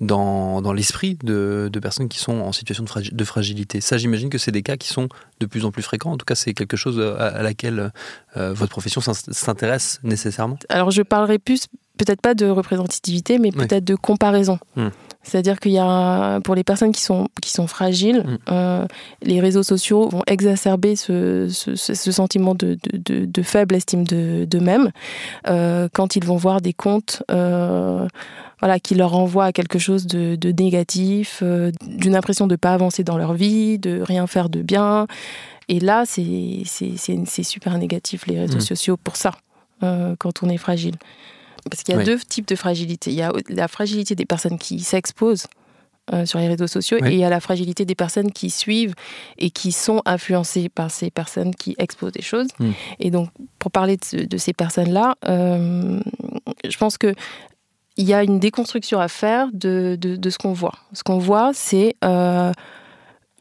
dans, 0.00 0.60
dans 0.60 0.72
l'esprit 0.72 1.16
de, 1.22 1.70
de, 1.72 1.78
personnes 1.78 2.08
qui 2.08 2.18
sont 2.18 2.40
en 2.40 2.50
situation 2.50 2.82
de, 2.82 3.14
de 3.14 3.24
fragilité. 3.24 3.80
Ça, 3.80 3.96
j'imagine 3.96 4.30
que 4.30 4.38
c'est 4.38 4.50
des 4.50 4.62
cas 4.62 4.76
qui 4.76 4.88
sont 4.88 5.08
de 5.38 5.46
plus 5.46 5.64
en 5.64 5.70
plus 5.70 5.82
fréquents. 5.82 6.10
En 6.10 6.16
tout 6.16 6.26
cas, 6.26 6.34
c'est 6.34 6.52
quelque 6.54 6.76
chose 6.76 6.98
à, 6.98 7.42
laquelle 7.42 7.92
euh, 8.36 8.52
votre 8.54 8.70
profession 8.70 9.00
s'intéresse 9.00 10.00
nécessairement. 10.02 10.58
Alors, 10.68 10.90
je 10.90 11.02
parlerai 11.02 11.38
plus 11.38 11.68
peut-être 11.98 12.22
pas 12.22 12.34
de 12.34 12.46
représentativité, 12.46 13.38
mais 13.38 13.52
peut-être 13.52 13.84
de 13.84 13.94
comparaison. 13.94 14.58
Hmm. 14.74 14.88
C'est-à-dire 15.22 15.60
qu'il 15.60 15.72
y 15.72 15.78
a, 15.78 16.40
pour 16.40 16.54
les 16.54 16.64
personnes 16.64 16.92
qui 16.92 17.02
sont, 17.02 17.28
qui 17.42 17.50
sont 17.50 17.66
fragiles, 17.66 18.24
hmm. 18.24 18.38
euh, 18.50 18.86
les 19.22 19.40
réseaux 19.40 19.62
sociaux 19.62 20.08
vont 20.08 20.22
exacerber 20.26 20.96
ce, 20.96 21.48
ce, 21.48 22.12
sentiment 22.12 22.54
de, 22.54 22.78
de, 22.92 23.24
de, 23.26 23.42
faible 23.42 23.74
estime 23.74 24.04
d'eux-mêmes 24.04 24.90
euh, 25.46 25.88
quand 25.92 26.16
ils 26.16 26.24
vont 26.24 26.36
voir 26.36 26.60
des 26.60 26.72
comptes 26.72 27.22
euh, 27.30 28.06
voilà, 28.60 28.80
qui 28.80 28.94
leur 28.94 29.10
renvoient 29.10 29.46
à 29.46 29.52
quelque 29.52 29.78
chose 29.78 30.06
de, 30.06 30.36
négatif, 30.52 31.42
d'une 31.82 32.16
impression 32.16 32.46
de 32.46 32.54
ne 32.54 32.56
pas 32.56 32.72
avancer 32.72 33.04
dans 33.04 33.18
leur 33.18 33.34
vie, 33.34 33.78
de 33.78 34.00
rien 34.00 34.26
faire 34.26 34.48
de 34.48 34.62
bien. 34.62 35.06
Et 35.68 35.80
là, 35.80 36.04
c'est 36.06 36.64
super 37.42 37.76
négatif, 37.76 38.26
les 38.26 38.38
réseaux 38.38 38.58
hmm. 38.58 38.60
sociaux, 38.60 38.96
pour 38.96 39.16
ça, 39.16 39.32
quand 39.80 40.42
on 40.42 40.48
est 40.48 40.56
fragile. 40.56 40.94
Parce 41.70 41.82
qu'il 41.82 41.94
y 41.94 41.98
a 41.98 42.02
deux 42.02 42.18
types 42.18 42.48
de 42.48 42.56
fragilité. 42.56 43.10
Il 43.10 43.16
y 43.16 43.22
a 43.22 43.32
la 43.48 43.68
fragilité 43.68 44.14
des 44.14 44.26
personnes 44.26 44.58
qui 44.58 44.80
s'exposent 44.80 45.46
euh, 46.14 46.24
sur 46.24 46.38
les 46.38 46.48
réseaux 46.48 46.66
sociaux 46.66 46.96
et 47.04 47.12
il 47.12 47.18
y 47.18 47.24
a 47.24 47.28
la 47.28 47.40
fragilité 47.40 47.84
des 47.84 47.94
personnes 47.94 48.32
qui 48.32 48.48
suivent 48.48 48.94
et 49.36 49.50
qui 49.50 49.72
sont 49.72 50.00
influencées 50.06 50.70
par 50.70 50.90
ces 50.90 51.10
personnes 51.10 51.54
qui 51.54 51.74
exposent 51.78 52.12
des 52.12 52.22
choses. 52.22 52.48
Hmm. 52.58 52.70
Et 52.98 53.10
donc, 53.10 53.28
pour 53.58 53.70
parler 53.70 53.98
de, 54.12 54.38
ces 54.38 54.54
personnes-là, 54.54 55.16
euh, 55.28 56.00
je 56.66 56.78
pense 56.78 56.96
que 56.96 57.14
il 57.98 58.08
y 58.08 58.14
a 58.14 58.22
une 58.22 58.38
déconstruction 58.38 59.00
à 59.00 59.08
faire 59.08 59.48
de, 59.52 59.98
de, 60.00 60.30
ce 60.30 60.38
qu'on 60.38 60.52
voit. 60.52 60.76
Ce 60.94 61.02
qu'on 61.02 61.18
voit, 61.18 61.50
c'est 61.52 61.96
euh, 62.04 62.52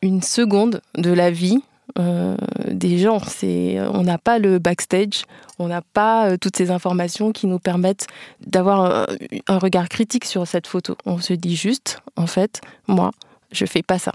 une 0.02 0.22
seconde 0.22 0.82
de 0.98 1.12
la 1.12 1.32
vie 1.32 1.60
euh, 2.00 2.36
des 2.68 2.98
gens. 3.00 3.20
C'est, 3.20 3.80
on 3.94 4.04
n'a 4.04 4.18
pas 4.18 4.40
le 4.40 4.60
backstage, 4.60 5.24
on 5.58 5.68
n'a 5.68 5.82
pas 5.82 6.30
euh, 6.30 6.38
toutes 6.38 6.56
ces 6.56 6.70
informations 6.70 7.32
qui 7.32 7.48
nous 7.48 7.60
permettent 7.60 8.08
d'avoir 8.46 9.08
un, 9.48 9.58
regard 9.58 9.90
critique 9.90 10.26
sur 10.26 10.46
cette 10.48 10.68
photo. 10.68 10.96
On 11.06 11.20
se 11.20 11.34
dit 11.34 11.56
juste, 11.56 12.00
en 12.16 12.28
fait, 12.28 12.62
moi, 12.88 13.12
je 13.52 13.66
fais 13.66 13.82
pas 13.82 13.98
ça. 13.98 14.14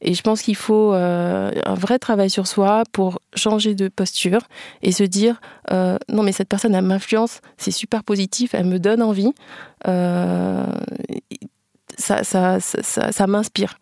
Et 0.00 0.14
je 0.14 0.22
pense 0.22 0.42
qu'il 0.42 0.54
faut 0.54 0.92
euh, 0.92 1.50
un 1.64 1.74
vrai 1.74 1.98
travail 1.98 2.30
sur 2.30 2.46
soi 2.46 2.84
pour 2.92 3.20
changer 3.34 3.74
de 3.74 3.88
posture 3.88 4.42
et 4.82 4.92
se 4.92 5.02
dire 5.02 5.40
non 5.70 6.22
mais 6.22 6.32
cette 6.32 6.48
personne 6.48 6.74
elle 6.74 6.84
m'influence, 6.84 7.40
c'est 7.56 7.72
super 7.72 8.04
positif, 8.04 8.54
elle 8.54 8.66
me 8.66 8.78
donne 8.78 9.02
envie, 9.02 9.32
ça, 11.98 12.22
ça, 12.22 12.60
ça, 12.60 13.12
ça 13.12 13.26
m'inspire. 13.26 13.76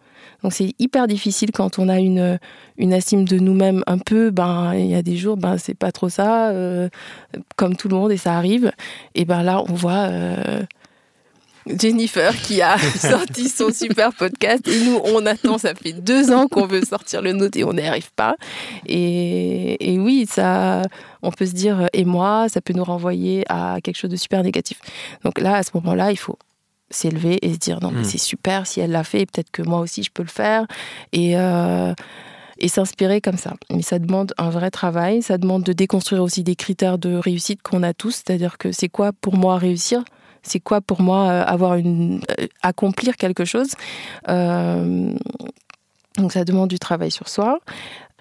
Donc 0.46 0.52
c'est 0.52 0.74
hyper 0.78 1.08
difficile 1.08 1.50
quand 1.50 1.80
on 1.80 1.88
a 1.88 1.98
une, 1.98 2.38
une 2.78 2.92
estime 2.92 3.24
de 3.24 3.36
nous-mêmes 3.36 3.82
un 3.88 3.98
peu, 3.98 4.30
ben 4.30 4.74
il 4.74 4.86
y 4.86 4.94
a 4.94 5.02
des 5.02 5.16
jours, 5.16 5.36
ben 5.36 5.58
c'est 5.58 5.74
pas 5.74 5.90
trop 5.90 6.08
ça, 6.08 6.52
comme 7.56 7.74
tout 7.74 7.88
le 7.88 7.96
monde 7.96 8.12
et 8.12 8.16
ça 8.16 8.36
arrive. 8.36 8.70
Et 9.16 9.24
ben 9.24 9.42
là 9.42 9.60
on 9.68 9.72
voit 9.72 10.08
Jennifer 11.66 12.32
qui 12.42 12.62
a 12.62 12.78
sorti 12.96 13.48
son 13.48 13.72
super 13.72 14.12
podcast 14.12 14.68
et 14.68 14.84
nous 14.84 15.00
on 15.04 15.26
attend, 15.26 15.58
ça 15.58 15.74
fait 15.74 15.94
deux 15.94 16.30
ans 16.30 16.46
qu'on 16.46 16.66
veut 16.66 16.82
sortir 16.82 17.22
le 17.22 17.32
nôtre 17.32 17.58
et 17.58 17.64
on 17.64 17.72
n'y 17.72 17.84
arrive 17.84 18.12
pas. 18.14 18.36
Et, 18.86 19.94
et, 19.94 19.98
oui, 19.98 20.28
ça, 20.30 20.82
on 21.22 21.32
peut 21.32 21.46
se 21.46 21.54
dire 21.54 21.88
et 21.92 22.04
moi, 22.04 22.48
ça 22.48 22.60
peut 22.60 22.72
nous 22.72 22.84
renvoyer 22.84 23.42
à 23.48 23.78
quelque 23.82 23.96
chose 23.96 24.10
de 24.10 24.16
super 24.16 24.44
négatif. 24.44 24.78
Donc 25.24 25.40
là, 25.40 25.56
à 25.56 25.64
ce 25.64 25.70
moment-là, 25.74 26.12
il 26.12 26.16
faut 26.16 26.38
s'élever 26.90 27.38
et 27.42 27.52
se 27.54 27.58
dire 27.58 27.80
non 27.82 27.90
mais 27.90 28.02
hmm. 28.02 28.04
c'est 28.04 28.18
super 28.18 28.66
si 28.66 28.80
elle 28.80 28.92
l'a 28.92 29.04
fait, 29.04 29.26
peut-être 29.26 29.50
que 29.50 29.62
moi 29.62 29.80
aussi 29.80 30.02
je 30.02 30.10
peux 30.10 30.22
le 30.22 30.28
faire 30.28 30.66
et 31.12 31.36
euh, 31.36 31.94
et 32.58 32.68
s'inspirer 32.68 33.20
comme 33.20 33.36
ça. 33.36 33.54
Mais 33.70 33.82
ça 33.82 33.98
demande 33.98 34.32
un 34.38 34.50
vrai 34.50 34.70
travail, 34.70 35.22
ça 35.22 35.38
demande 35.38 35.62
de 35.62 35.72
déconstruire 35.72 36.22
aussi 36.22 36.42
des 36.42 36.56
critères 36.56 36.98
de 36.98 37.14
réussite 37.14 37.62
qu'on 37.62 37.82
a 37.82 37.92
tous, 37.92 38.22
c'est-à-dire 38.24 38.58
que 38.58 38.72
c'est 38.72 38.88
quoi 38.88 39.12
pour 39.12 39.36
moi 39.36 39.58
réussir? 39.58 40.04
C'est 40.42 40.60
quoi 40.60 40.80
pour 40.80 41.02
moi 41.02 41.28
euh, 41.28 41.44
avoir 41.44 41.74
une 41.74 42.20
euh, 42.40 42.46
accomplir 42.62 43.16
quelque 43.16 43.44
chose? 43.44 43.72
Euh, 44.28 45.12
donc 46.16 46.32
ça 46.32 46.44
demande 46.44 46.70
du 46.70 46.78
travail 46.78 47.10
sur 47.10 47.28
soi. 47.28 47.58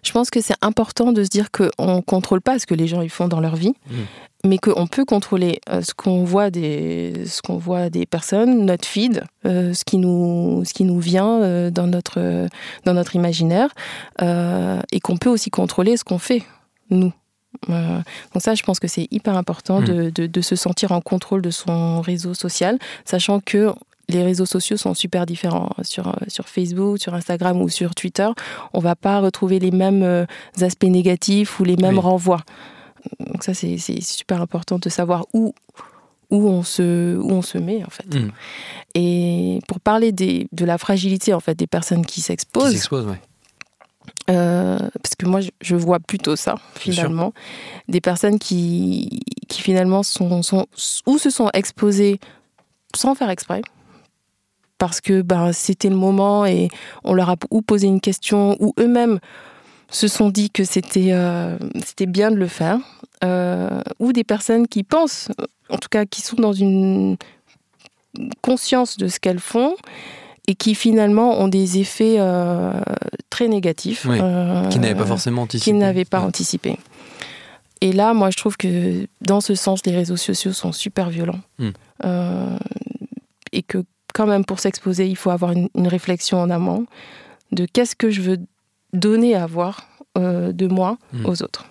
Je 0.05 0.11
pense 0.11 0.29
que 0.29 0.41
c'est 0.41 0.55
important 0.61 1.11
de 1.11 1.23
se 1.23 1.29
dire 1.29 1.49
qu'on 1.51 1.95
ne 1.95 2.01
contrôle 2.01 2.41
pas 2.41 2.59
ce 2.59 2.65
que 2.65 2.75
les 2.75 2.87
gens 2.87 3.01
ils 3.01 3.09
font 3.09 3.27
dans 3.27 3.39
leur 3.39 3.55
vie, 3.55 3.73
mmh. 3.89 3.95
mais 4.45 4.57
qu'on 4.57 4.87
peut 4.87 5.05
contrôler 5.05 5.59
ce 5.67 5.93
qu'on 5.93 6.23
voit 6.23 6.49
des, 6.49 7.25
ce 7.25 7.41
qu'on 7.41 7.57
voit 7.57 7.89
des 7.89 8.05
personnes, 8.05 8.65
notre 8.65 8.87
feed, 8.87 9.23
ce 9.43 9.83
qui 9.83 9.97
nous, 9.97 10.63
ce 10.65 10.73
qui 10.73 10.83
nous 10.83 10.99
vient 10.99 11.69
dans 11.71 11.87
notre, 11.87 12.47
dans 12.85 12.93
notre 12.93 13.15
imaginaire, 13.15 13.69
et 14.21 14.99
qu'on 15.01 15.17
peut 15.17 15.29
aussi 15.29 15.49
contrôler 15.49 15.97
ce 15.97 16.03
qu'on 16.03 16.19
fait 16.19 16.43
nous. 16.89 17.13
Euh, 17.69 17.99
donc 18.33 18.43
ça, 18.43 18.55
je 18.55 18.63
pense 18.63 18.79
que 18.79 18.87
c'est 18.87 19.07
hyper 19.11 19.37
important 19.37 19.81
hmm. 19.81 20.11
de, 20.11 20.27
de, 20.27 20.41
se 20.41 20.55
sentir 20.55 20.91
en 20.91 21.01
contrôle 21.01 21.41
de 21.41 21.51
son 21.51 22.01
réseau 22.01 22.33
social, 22.33 22.77
sachant 23.05 23.39
que 23.39 23.73
les 24.09 24.23
réseaux 24.23 24.45
sociaux 24.45 24.77
sont 24.77 24.93
super 24.93 25.25
différents. 25.25 25.69
Sur, 25.83 26.15
sur 26.27 26.47
Facebook, 26.47 26.99
sur 26.99 27.13
Instagram 27.13 27.61
ou 27.61 27.69
sur 27.69 27.95
Twitter, 27.95 28.27
on 28.73 28.79
va 28.79 28.95
pas 28.95 29.19
retrouver 29.19 29.59
les 29.59 29.71
mêmes 29.71 30.03
euh, 30.03 30.25
aspects 30.61 30.83
négatifs 30.83 31.59
ou 31.59 31.63
les 31.63 31.77
mêmes 31.77 31.99
renvois. 31.99 32.41
Donc 33.19 33.43
ça, 33.43 33.53
c'est 33.53 33.77
super 34.01 34.41
important 34.41 34.79
de 34.79 34.89
savoir 34.89 35.25
où, 35.33 35.53
où, 36.31 36.47
on, 36.47 36.63
se, 36.63 37.15
où 37.17 37.31
on 37.31 37.41
se 37.41 37.57
met, 37.57 37.83
en 37.83 37.89
fait. 37.89 38.15
Hmm. 38.15 38.31
Et 38.95 39.59
pour 39.67 39.79
parler 39.79 40.11
des, 40.11 40.47
de 40.51 40.65
la 40.65 40.77
fragilité, 40.77 41.33
en 41.33 41.39
fait, 41.39 41.55
des 41.55 41.67
personnes 41.67 42.05
qui 42.05 42.21
s'exposent... 42.21 42.71
Qui 42.71 42.77
s'exposent, 42.77 43.05
ouais. 43.05 43.21
Euh, 44.29 44.77
parce 45.01 45.15
que 45.17 45.27
moi, 45.27 45.39
je 45.61 45.75
vois 45.75 45.99
plutôt 45.99 46.35
ça, 46.35 46.55
finalement. 46.75 47.33
Des 47.87 48.01
personnes 48.01 48.39
qui, 48.39 49.21
qui 49.47 49.61
finalement, 49.61 50.01
sont, 50.01 50.41
sont, 50.41 50.65
ou 51.05 51.17
se 51.19 51.29
sont 51.29 51.49
exposées 51.53 52.19
sans 52.95 53.13
faire 53.13 53.29
exprès, 53.29 53.61
parce 54.85 55.01
que 55.01 55.23
ben, 55.23 55.51
c'était 55.51 55.89
le 55.89 55.95
moment 55.95 56.45
et 56.45 56.67
on 57.03 57.15
leur 57.15 57.31
a 57.31 57.35
ou 57.49 57.63
posé 57.63 57.87
une 57.87 57.99
question, 57.99 58.55
ou 58.59 58.73
eux-mêmes 58.79 59.19
se 59.89 60.07
sont 60.07 60.29
dit 60.29 60.51
que 60.51 60.63
c'était 60.63 61.09
euh, 61.11 61.57
c'était 61.83 62.05
bien 62.05 62.29
de 62.29 62.35
le 62.35 62.47
faire, 62.47 62.77
euh, 63.23 63.81
ou 63.99 64.13
des 64.13 64.23
personnes 64.23 64.67
qui 64.67 64.83
pensent, 64.83 65.29
en 65.69 65.77
tout 65.77 65.89
cas 65.89 66.05
qui 66.05 66.21
sont 66.21 66.35
dans 66.35 66.53
une 66.53 67.17
conscience 68.41 68.97
de 68.97 69.07
ce 69.07 69.19
qu'elles 69.19 69.39
font, 69.39 69.75
et 70.47 70.53
qui 70.53 70.75
finalement 70.75 71.39
ont 71.39 71.47
des 71.47 71.79
effets 71.79 72.17
euh, 72.19 72.71
très 73.31 73.47
négatifs. 73.47 74.05
Euh, 74.07 74.67
qui 74.69 74.77
n'avaient 74.77 74.93
pas 74.93 75.07
forcément 75.07 75.43
anticipé. 75.43 75.71
Qui 75.71 75.73
n'avaient 75.73 76.05
pas 76.05 76.19
anticipé. 76.19 76.77
Et 77.81 77.91
là, 77.91 78.13
moi, 78.13 78.29
je 78.29 78.37
trouve 78.37 78.55
que 78.55 79.07
dans 79.21 79.41
ce 79.41 79.55
sens, 79.55 79.81
les 79.85 79.95
réseaux 79.95 80.17
sociaux 80.17 80.53
sont 80.53 80.71
super 80.71 81.09
violents. 81.09 81.41
Hmm. 81.57 81.69
Euh, 82.03 82.57
et 83.51 83.63
que 83.63 83.83
quand 84.15 84.27
même, 84.27 84.45
pour 84.45 84.59
s'exposer, 84.59 85.07
il 85.07 85.17
faut 85.17 85.29
avoir 85.29 85.51
une, 85.51 85.87
réflexion 85.87 86.39
en 86.39 86.49
amont 86.49 86.85
de 87.51 87.65
qu'est-ce 87.65 87.95
que 87.95 88.09
je 88.09 88.21
veux 88.21 88.37
donner 88.93 89.35
à 89.35 89.45
voir 89.45 89.87
de 90.15 90.67
moi 90.67 90.97
hmm. 91.11 91.25
aux 91.25 91.43
autres 91.43 91.65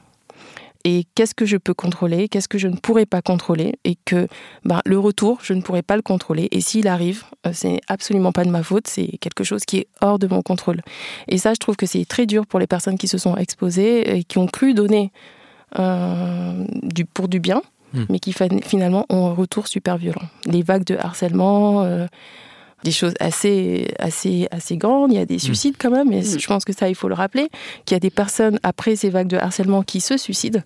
et 0.85 1.07
qu'est-ce 1.15 1.35
que 1.35 1.47
je 1.47 1.57
peux 1.57 1.73
contrôler, 1.73 2.29
qu'est-ce 2.29 2.49
que 2.49 2.59
je 2.59 2.69
ne 2.69 2.77
pourrais 2.77 3.07
pas 3.07 3.23
contrôler, 3.23 3.75
et 3.85 3.97
que 4.05 4.29
bah, 4.65 4.83
le 4.85 4.99
retour, 4.99 5.39
je 5.43 5.55
ne 5.55 5.63
pourrais 5.63 5.83
pas 5.83 5.97
le 5.97 6.03
contrôler. 6.03 6.49
Et 6.51 6.61
s'il 6.61 6.89
arrive, 6.89 7.25
euh, 7.47 7.51
c'est 7.55 7.81
absolument 7.89 8.33
pas 8.33 8.45
de 8.45 8.51
ma 8.51 8.63
faute, 8.63 8.87
c'est 8.87 9.17
quelque 9.19 9.45
chose 9.45 9.65
qui 9.65 9.79
est 9.79 9.87
hors 10.03 10.19
de 10.19 10.27
mon 10.27 10.43
contrôle. 10.43 10.83
Et 11.27 11.39
ça, 11.39 11.55
je 11.55 11.59
trouve 11.59 11.77
que 11.77 11.87
c'est 11.87 12.05
très 12.05 12.27
dur 12.27 12.47
pour 12.47 12.61
les 12.61 12.67
personnes 12.67 12.99
qui 12.99 13.09
se 13.09 13.17
sont 13.17 13.37
exposées 13.37 14.19
et 14.19 14.25
qui 14.25 14.37
ont 14.37 14.47
cru 14.47 14.75
donner 14.75 15.11
euh, 15.79 16.65
du, 16.83 17.07
pour 17.07 17.29
du 17.29 17.41
bien, 17.41 17.63
hmm. 17.95 18.07
mais 18.11 18.19
qui 18.19 18.33
finalement 18.33 19.07
ont 19.09 19.27
un 19.27 19.35
retour 19.35 19.69
super 19.69 19.97
violent. 19.97 20.23
Les 20.47 20.63
vagues 20.63 20.85
de 20.85 20.97
harcèlement. 20.97 21.83
Euh, 21.83 22.07
des 22.85 22.93
choses 22.93 23.15
assez, 23.19 23.89
assez, 23.99 24.47
assez 24.53 24.77
grandes. 24.77 25.11
Il 25.11 25.17
y 25.17 25.19
a 25.19 25.27
des 25.27 25.37
mm. 25.37 25.41
suicides 25.41 25.75
quand 25.79 25.91
même, 25.91 26.13
et 26.13 26.21
mm. 26.21 26.39
je 26.39 26.47
pense 26.47 26.65
que 26.65 26.73
ça, 26.73 26.89
il 26.89 26.95
faut 26.95 27.09
le 27.09 27.15
rappeler, 27.15 27.49
qu'il 27.85 27.95
y 27.95 27.97
a 27.97 28.01
des 28.01 28.11
personnes 28.11 28.61
après 28.63 28.95
ces 28.95 29.11
vagues 29.11 29.27
de 29.27 29.39
harcèlement 29.39 29.83
qui 29.83 30.01
se 30.01 30.17
suicident 30.17 30.61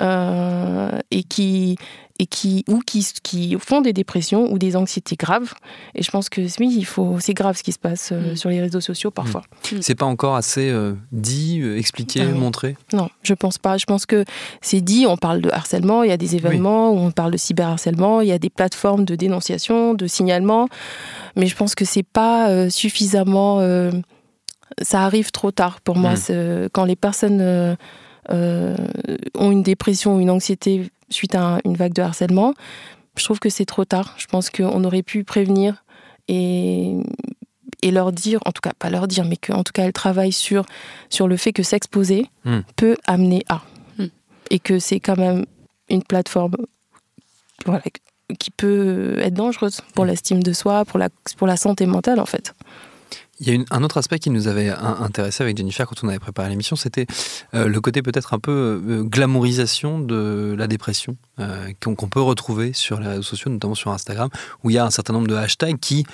euh, 0.00 0.98
et 1.10 1.24
qui 1.24 1.76
et 2.18 2.26
qui 2.26 2.64
ou 2.68 2.80
qui, 2.80 3.06
qui 3.22 3.56
font 3.58 3.80
des 3.80 3.92
dépressions 3.92 4.52
ou 4.52 4.58
des 4.58 4.76
anxiétés 4.76 5.16
graves. 5.16 5.54
Et 5.94 6.02
je 6.02 6.10
pense 6.10 6.28
que 6.28 6.40
oui, 6.60 6.74
il 6.76 6.84
faut, 6.84 7.18
c'est 7.20 7.34
grave 7.34 7.56
ce 7.56 7.62
qui 7.62 7.72
se 7.72 7.78
passe 7.78 8.10
euh, 8.12 8.34
sur 8.34 8.50
les 8.50 8.60
réseaux 8.60 8.80
sociaux 8.80 9.10
parfois. 9.10 9.42
C'est 9.80 9.94
pas 9.94 10.06
encore 10.06 10.36
assez 10.36 10.68
euh, 10.70 10.94
dit, 11.12 11.62
expliqué, 11.76 12.22
ah 12.22 12.26
montré? 12.26 12.76
Non, 12.92 13.08
je 13.22 13.34
pense 13.34 13.58
pas. 13.58 13.76
Je 13.76 13.86
pense 13.86 14.06
que 14.06 14.24
c'est 14.60 14.80
dit. 14.80 15.06
On 15.08 15.16
parle 15.16 15.40
de 15.40 15.50
harcèlement. 15.50 16.02
Il 16.02 16.10
y 16.10 16.12
a 16.12 16.16
des 16.16 16.36
événements 16.36 16.90
où 16.90 16.98
on 16.98 17.10
parle 17.10 17.32
de 17.32 17.36
cyberharcèlement. 17.36 18.20
Il 18.20 18.28
y 18.28 18.32
a 18.32 18.38
des 18.38 18.50
plateformes 18.50 19.04
de 19.04 19.14
dénonciation, 19.14 19.94
de 19.94 20.06
signalement 20.06 20.68
mais 21.36 21.46
je 21.46 21.54
pense 21.54 21.74
que 21.74 21.84
c'est 21.84 22.02
pas 22.02 22.48
euh, 22.48 22.70
suffisamment. 22.70 23.60
Euh, 23.60 23.92
ça 24.82 25.02
arrive 25.02 25.30
trop 25.30 25.50
tard 25.50 25.80
pour 25.80 25.96
moi. 25.96 26.14
Mmh. 26.14 26.68
Quand 26.72 26.84
les 26.84 26.96
personnes 26.96 27.40
euh, 27.40 27.76
ont 29.34 29.52
une 29.52 29.62
dépression 29.62 30.16
ou 30.16 30.20
une 30.20 30.30
anxiété 30.30 30.90
suite 31.10 31.34
à 31.34 31.58
une 31.64 31.76
vague 31.76 31.92
de 31.92 32.02
harcèlement, 32.02 32.54
je 33.16 33.24
trouve 33.24 33.38
que 33.38 33.48
c'est 33.48 33.64
trop 33.64 33.84
tard. 33.84 34.14
Je 34.18 34.26
pense 34.26 34.50
qu'on 34.50 34.84
aurait 34.84 35.02
pu 35.02 35.24
prévenir 35.24 35.84
et, 36.28 36.94
et 37.82 37.90
leur 37.90 38.12
dire, 38.12 38.40
en 38.44 38.52
tout 38.52 38.60
cas 38.60 38.72
pas 38.78 38.90
leur 38.90 39.08
dire, 39.08 39.24
mais 39.24 39.36
qu'en 39.36 39.62
tout 39.62 39.72
cas 39.72 39.84
elles 39.84 39.92
travaillent 39.92 40.32
sur, 40.32 40.66
sur 41.10 41.28
le 41.28 41.36
fait 41.36 41.52
que 41.52 41.62
s'exposer 41.62 42.26
mmh. 42.44 42.58
peut 42.76 42.96
amener 43.06 43.44
à. 43.48 43.62
Mmh. 43.98 44.06
Et 44.50 44.58
que 44.58 44.78
c'est 44.78 45.00
quand 45.00 45.16
même 45.16 45.46
une 45.88 46.02
plateforme 46.02 46.56
voilà, 47.64 47.82
qui 48.38 48.50
peut 48.50 49.18
être 49.20 49.34
dangereuse 49.34 49.80
pour 49.94 50.04
mm. 50.04 50.08
l'estime 50.08 50.42
de 50.42 50.52
soi, 50.52 50.84
pour 50.84 50.98
la, 50.98 51.08
pour 51.36 51.46
la 51.46 51.56
santé 51.56 51.86
mentale 51.86 52.20
en 52.20 52.26
fait. 52.26 52.54
Il 53.38 53.54
y 53.54 53.56
a 53.56 53.64
un 53.70 53.82
autre 53.82 53.98
aspect 53.98 54.18
qui 54.18 54.30
nous 54.30 54.48
avait 54.48 54.70
intéressé 54.70 55.42
avec 55.42 55.58
Jennifer 55.58 55.86
quand 55.86 56.02
on 56.02 56.08
avait 56.08 56.18
préparé 56.18 56.48
l'émission, 56.48 56.74
c'était 56.74 57.06
euh, 57.54 57.68
le 57.68 57.80
côté 57.82 58.00
peut-être 58.00 58.32
un 58.32 58.38
peu 58.38 58.82
euh, 58.88 59.02
glamourisation 59.02 59.98
de 59.98 60.54
la 60.56 60.66
dépression 60.66 61.16
euh, 61.38 61.70
qu'on 61.82 62.08
peut 62.08 62.20
retrouver 62.20 62.72
sur 62.72 62.98
les 62.98 63.08
réseaux 63.08 63.22
sociaux, 63.22 63.50
notamment 63.50 63.74
sur 63.74 63.90
Instagram, 63.90 64.30
où 64.64 64.70
il 64.70 64.74
y 64.74 64.78
a 64.78 64.86
un 64.86 64.90
certain 64.90 65.12
nombre 65.12 65.26
de 65.26 65.34
hashtags 65.34 65.78
qui 65.78 66.06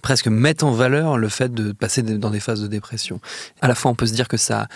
presque 0.00 0.28
mettent 0.28 0.62
en 0.62 0.70
valeur 0.70 1.18
le 1.18 1.28
fait 1.28 1.52
de 1.52 1.72
passer 1.72 2.02
dans 2.02 2.30
des 2.30 2.40
phases 2.40 2.62
de 2.62 2.68
dépression. 2.68 3.20
À 3.60 3.68
la 3.68 3.74
fois, 3.74 3.90
on 3.90 3.94
peut 3.94 4.06
se 4.06 4.12
dire 4.12 4.28
que 4.28 4.36
ça, 4.36 4.68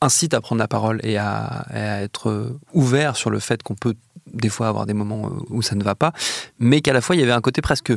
incite 0.00 0.34
à 0.34 0.40
prendre 0.40 0.58
la 0.58 0.68
parole 0.68 1.00
et 1.04 1.16
à, 1.16 1.66
être 1.74 2.56
ouvert 2.72 3.14
sur 3.16 3.30
le 3.30 3.38
fait 3.38 3.62
qu'on 3.62 3.74
peut 3.74 3.94
des 4.32 4.48
fois 4.48 4.68
avoir 4.68 4.86
des 4.86 4.94
moments 4.94 5.30
où 5.50 5.62
ça 5.62 5.74
ne 5.74 5.84
va 5.84 5.94
pas, 5.94 6.12
mais 6.58 6.80
qu'à 6.80 6.92
la 6.92 7.00
fois 7.00 7.14
il 7.14 7.20
y 7.20 7.22
avait 7.22 7.32
un 7.32 7.40
côté 7.40 7.60
presque, 7.60 7.92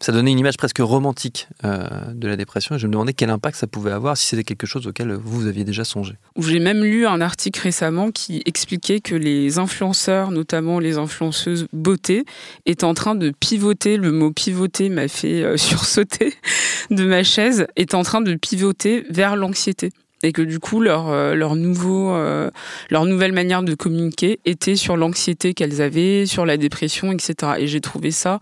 ça 0.00 0.12
donnait 0.12 0.30
une 0.30 0.38
image 0.38 0.56
presque 0.56 0.78
romantique 0.78 1.48
euh, 1.64 1.88
de 2.14 2.28
la 2.28 2.36
dépression. 2.36 2.76
Et 2.76 2.78
je 2.78 2.86
me 2.86 2.92
demandais 2.92 3.12
quel 3.12 3.30
impact 3.30 3.56
ça 3.56 3.66
pouvait 3.66 3.90
avoir, 3.90 4.16
si 4.16 4.28
c'était 4.28 4.44
quelque 4.44 4.66
chose 4.66 4.86
auquel 4.86 5.12
vous, 5.12 5.46
aviez 5.46 5.64
déjà 5.64 5.84
songé. 5.84 6.14
J'ai 6.38 6.60
même 6.60 6.84
lu 6.84 7.06
un 7.06 7.20
article 7.20 7.60
récemment 7.60 8.10
qui 8.12 8.42
expliquait 8.46 9.00
que 9.00 9.16
les 9.16 9.58
influenceurs, 9.58 10.30
notamment 10.30 10.78
les 10.78 10.98
influenceuses 10.98 11.66
beauté, 11.72 12.24
étaient 12.64 12.84
en 12.84 12.94
train 12.94 13.16
de 13.16 13.32
pivoter. 13.40 13.96
Le 13.96 14.12
mot 14.12 14.30
pivoter 14.30 14.88
m'a 14.88 15.08
fait 15.08 15.42
euh, 15.42 15.56
sursauter 15.56 16.34
de 16.90 17.04
ma 17.04 17.24
chaise. 17.24 17.66
Est 17.74 17.94
en 17.94 18.02
train 18.04 18.20
de 18.20 18.34
pivoter 18.34 19.04
vers 19.10 19.34
l'anxiété 19.36 19.90
et 20.24 20.32
que 20.32 20.42
du 20.42 20.58
coup 20.58 20.80
leur 20.80 21.10
euh, 21.10 21.34
leur 21.34 21.54
nouveau 21.54 22.12
leur 22.90 23.04
nouvelle 23.04 23.32
manière 23.32 23.62
de 23.62 23.74
communiquer 23.74 24.40
était 24.44 24.74
sur 24.74 24.96
l'anxiété 24.96 25.54
qu'elles 25.54 25.80
avaient, 25.80 26.26
sur 26.26 26.46
la 26.46 26.56
dépression, 26.56 27.12
etc. 27.12 27.52
Et 27.58 27.66
j'ai 27.66 27.80
trouvé 27.80 28.10
ça 28.10 28.40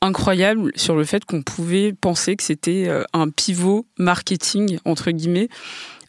incroyable 0.00 0.72
sur 0.76 0.96
le 0.96 1.04
fait 1.04 1.24
qu'on 1.24 1.42
pouvait 1.42 1.92
penser 1.92 2.36
que 2.36 2.42
c'était 2.42 2.88
euh, 2.88 3.04
un 3.12 3.28
pivot 3.28 3.86
marketing, 3.98 4.78
entre 4.84 5.10
guillemets, 5.10 5.48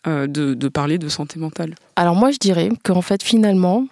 euh, 0.07 0.27
de, 0.27 0.67
parler 0.69 0.98
de 0.98 1.10
santé 1.10 1.39
mentale. 1.39 1.75
Alors 1.95 2.15
moi, 2.15 2.31
je 2.31 2.38
dirais 2.38 2.69
qu'en 2.83 3.01
fait, 3.01 3.21
finalement, 3.21 3.88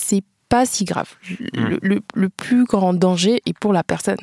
c'est 0.00 0.24
pas 0.48 0.64
si 0.66 0.84
grave. 0.84 1.10
Mmh. 1.54 1.76
Le, 2.14 2.28
plus 2.28 2.64
grand 2.64 2.94
danger 2.94 3.42
est 3.46 3.58
pour 3.58 3.72
la 3.72 3.82
personne. 3.82 4.18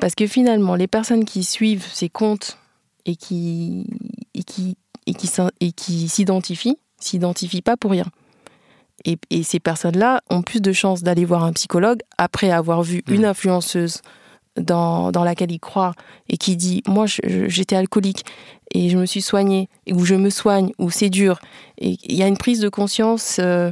Parce 0.00 0.14
que 0.14 0.26
finalement, 0.26 0.74
les 0.74 0.86
personnes 0.86 1.24
qui 1.24 1.44
suivent 1.44 1.86
ces 1.92 2.08
comptes 2.08 2.58
et 3.04 3.16
qui, 3.16 3.86
et 4.34 4.44
qui, 4.44 4.76
et 5.06 5.14
qui, 5.14 5.30
et 5.60 5.72
qui 5.72 6.08
s'identifient, 6.08 6.78
s'identifient 7.00 7.62
pas 7.62 7.76
pour 7.76 7.90
rien. 7.90 8.06
Et, 9.04 9.42
ces 9.42 9.60
personnes-là 9.60 10.22
ont 10.28 10.42
plus 10.42 10.60
de 10.60 10.72
chances 10.72 11.02
d'aller 11.02 11.24
voir 11.24 11.44
un 11.44 11.52
psychologue 11.52 12.00
après 12.18 12.50
avoir 12.50 12.82
vu 12.82 13.02
une 13.08 13.22
mmh. 13.22 13.26
influenceuse 13.26 14.02
dans, 14.56 15.12
dans, 15.12 15.24
laquelle 15.24 15.52
ils 15.52 15.60
croient 15.60 15.94
et 16.28 16.36
qui 16.36 16.56
dit 16.56 16.82
Moi, 16.86 17.06
j'étais 17.06 17.76
alcoolique 17.76 18.24
et 18.74 18.88
je 18.90 18.98
me 18.98 19.06
suis 19.06 19.22
soignée, 19.22 19.68
ou 19.90 20.04
je 20.04 20.14
me 20.14 20.30
soigne, 20.30 20.72
ou 20.78 20.90
c'est 20.90 21.10
dur. 21.10 21.38
Et 21.78 21.96
il 22.02 22.16
y 22.16 22.22
a 22.22 22.26
une 22.26 22.36
prise 22.36 22.60
de 22.60 22.68
conscience 22.68 23.38
euh, 23.38 23.70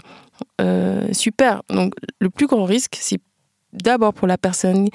euh, 0.61 1.13
super. 1.13 1.63
Donc, 1.69 1.95
le 2.19 2.31
plus 2.31 2.47
grand 2.47 2.65
risque, 2.65 2.97
c'est 3.01 3.21
d'abord 3.73 4.15
pour 4.15 4.27
la 4.27 4.39
personne 4.39 4.89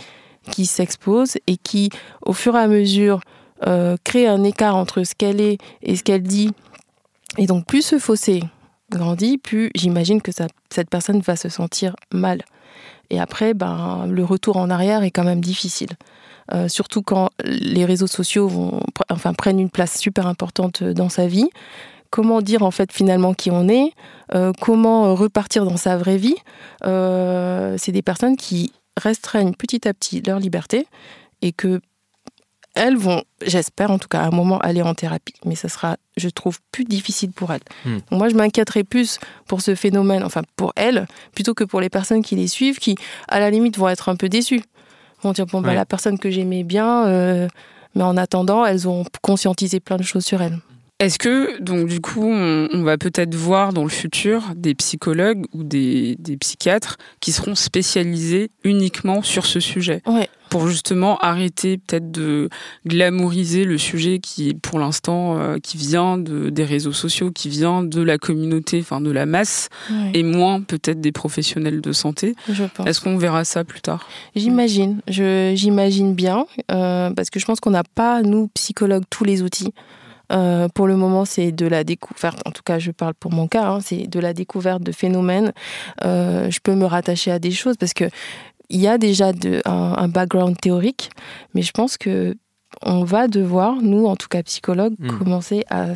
qui 0.50 0.66
s'expose 0.66 1.38
et 1.46 1.58
qui, 1.58 1.90
au 2.26 2.34
fur 2.34 2.56
et 2.56 2.60
à 2.60 2.68
mesure, 2.68 3.22
euh, 3.68 3.96
crée 4.04 4.28
un 4.28 4.44
écart 4.44 4.76
entre 4.76 5.04
ce 5.04 5.14
qu'elle 5.14 5.40
est 5.40 5.60
et 5.84 5.96
ce 5.96 6.04
qu'elle 6.04 6.24
dit. 6.24 6.52
Et 7.38 7.46
donc, 7.46 7.66
plus 7.66 7.84
ce 7.84 8.00
fossé 8.00 8.42
grandit, 8.92 9.38
plus 9.38 9.72
j'imagine 9.76 10.22
que 10.22 10.32
cette 10.32 10.90
personne 10.90 11.22
va 11.22 11.36
se 11.36 11.50
sentir 11.50 11.96
mal. 12.14 12.44
Et 13.10 13.20
après, 13.20 13.54
ben, 13.54 14.06
le 14.08 14.24
retour 14.24 14.58
en 14.58 14.70
arrière 14.70 15.04
est 15.04 15.12
quand 15.12 15.24
même 15.24 15.42
difficile. 15.42 15.90
Euh, 16.54 16.68
surtout 16.68 17.02
quand 17.02 17.30
les 17.44 17.86
réseaux 17.86 18.08
sociaux 18.08 18.48
vont, 18.48 18.82
enfin, 19.10 19.34
prennent 19.34 19.60
une 19.60 19.70
place 19.70 19.98
super 19.98 20.28
importante 20.28 20.84
dans 20.84 21.10
sa 21.10 21.28
vie. 21.28 21.50
Comment 22.10 22.42
dire 22.42 22.64
en 22.64 22.72
fait 22.72 22.92
finalement 22.92 23.34
qui 23.34 23.52
on 23.52 23.70
est 23.70 23.94
euh, 24.34 24.52
Comment 24.60 25.16
repartir 25.16 25.64
dans 25.64 25.78
sa 25.78 25.98
vraie 25.98 26.18
vie 26.18 26.36
euh, 26.86 27.76
C'est 27.78 27.94
des 27.94 28.02
personnes 28.02 28.36
qui 28.36 28.74
restreignent 28.98 29.54
petit 29.54 29.88
à 29.88 29.94
petit 29.94 30.22
leur 30.22 30.40
liberté 30.40 30.88
et 31.42 31.54
que 31.54 31.80
elles 32.74 32.96
vont, 32.96 33.24
j'espère 33.46 33.92
en 33.92 34.00
tout 34.00 34.08
cas, 34.08 34.22
à 34.22 34.28
un 34.28 34.32
moment 34.32 34.60
aller 34.60 34.82
en 34.82 34.94
thérapie. 34.94 35.34
Mais 35.46 35.56
ça 35.56 35.70
sera, 35.70 35.98
je 36.18 36.30
trouve, 36.30 36.60
plus 36.72 36.86
difficile 36.86 37.32
pour 37.32 37.52
elles. 37.52 37.62
Hmm. 37.86 38.00
moi, 38.12 38.30
je 38.30 38.36
m'inquiéterais 38.36 38.84
plus 38.84 39.20
pour 39.48 39.62
ce 39.62 39.76
phénomène, 39.76 40.24
enfin 40.24 40.42
pour 40.56 40.72
elles, 40.76 41.08
plutôt 41.34 41.54
que 41.54 41.64
pour 41.64 41.82
les 41.82 41.90
personnes 41.90 42.22
qui 42.22 42.36
les 42.36 42.48
suivent, 42.48 42.80
qui, 42.80 42.96
à 43.28 43.40
la 43.40 43.50
limite, 43.50 43.78
vont 43.78 43.90
être 43.90 44.10
un 44.10 44.16
peu 44.16 44.30
déçues. 44.30 44.64
Vont 45.24 45.34
dire, 45.34 45.46
bon, 45.46 45.62
bah, 45.62 45.74
la 45.74 45.86
personne 45.86 46.18
que 46.18 46.32
j'aimais 46.32 46.64
bien, 46.64 47.06
euh, 47.06 47.48
mais 47.94 48.04
en 48.04 48.18
attendant, 48.18 48.66
elles 48.66 48.88
ont 48.88 49.04
conscientisé 49.22 49.80
plein 49.80 49.98
de 49.98 50.04
choses 50.04 50.26
sur 50.26 50.42
elles. 50.42 50.58
Est-ce 51.02 51.18
que, 51.18 51.60
donc, 51.60 51.88
du 51.88 52.00
coup, 52.00 52.28
on, 52.28 52.84
va 52.84 52.96
peut-être 52.98 53.34
voir 53.34 53.74
dans 53.74 53.82
le 53.82 53.90
futur 53.90 54.44
des 54.56 54.76
psychologues 54.76 55.46
ou 55.52 55.64
des, 55.64 56.16
psychiatres 56.40 56.98
qui 57.20 57.32
seront 57.32 57.56
spécialisés 57.56 58.52
uniquement 58.64 59.24
sur 59.24 59.48
ce 59.48 59.60
sujet? 59.60 60.04
Pour 60.52 60.68
justement 60.68 61.18
arrêter 61.20 61.78
peut-être 61.78 62.12
de 62.12 62.50
glamouriser 62.86 63.64
le 63.64 63.78
sujet 63.78 64.20
qui, 64.20 64.54
pour 64.54 64.80
l'instant, 64.80 65.40
euh, 65.40 65.58
qui 65.58 65.78
vient 65.78 66.18
de, 66.18 66.50
des 66.50 66.66
réseaux 66.66 66.92
sociaux, 66.92 67.32
qui 67.32 67.48
vient 67.48 67.84
de 67.84 68.02
la 68.02 68.18
communauté, 68.18 68.82
enfin 68.82 69.00
de 69.00 69.12
la 69.12 69.26
masse, 69.26 69.70
et 70.14 70.24
moins 70.24 70.62
peut-être 70.62 71.00
des 71.00 71.14
professionnels 71.14 71.80
de 71.80 71.94
santé. 71.94 72.36
Est-ce 72.86 73.00
qu'on 73.00 73.18
verra 73.18 73.46
ça 73.46 73.64
plus 73.64 73.80
tard? 73.80 74.10
J'imagine, 74.36 75.02
j'imagine 75.08 76.14
bien, 76.14 76.46
euh, 76.70 77.12
parce 77.12 77.30
que 77.30 77.40
je 77.40 77.46
pense 77.46 77.62
qu'on 77.62 77.72
n'a 77.72 77.84
pas, 77.84 78.22
nous, 78.22 78.50
psychologues, 78.54 79.06
tous 79.10 79.24
les 79.24 79.42
outils. 79.42 79.74
Euh, 80.32 80.70
pour 80.70 80.88
le 80.88 80.96
moment, 80.96 81.26
c'est 81.26 81.52
de 81.52 81.68
la 81.68 81.84
découverte, 81.84 82.40
en 82.46 82.52
tout 82.52 82.64
cas 82.64 82.80
je 82.80 82.92
parle 82.92 83.14
pour 83.14 83.32
mon 83.32 83.48
cas, 83.48 83.68
hein, 83.68 83.80
c'est 83.82 84.08
de 84.08 84.20
la 84.20 84.34
découverte 84.34 84.82
de 84.82 84.94
phénomènes. 84.94 85.52
Euh, 86.06 86.50
je 86.50 86.60
peux 86.64 86.74
me 86.74 86.86
rattacher 86.86 87.32
à 87.32 87.40
des 87.40 87.52
choses 87.52 87.76
parce 87.78 87.94
que 87.94 88.06
il 88.72 88.80
y 88.80 88.88
a 88.88 88.98
déjà 88.98 89.34
de, 89.34 89.62
un, 89.66 90.08
background 90.08 90.58
théorique, 90.60 91.10
mais 91.54 91.62
je 91.62 91.72
pense 91.72 91.98
que 91.98 92.36
on 92.82 93.04
va 93.04 93.28
devoir, 93.28 93.76
nous 93.82 94.06
en 94.06 94.16
tout 94.16 94.30
cas 94.30 94.42
psychologues, 94.44 94.96
hmm. 94.98 95.18
commencer 95.20 95.64
à, 95.70 95.88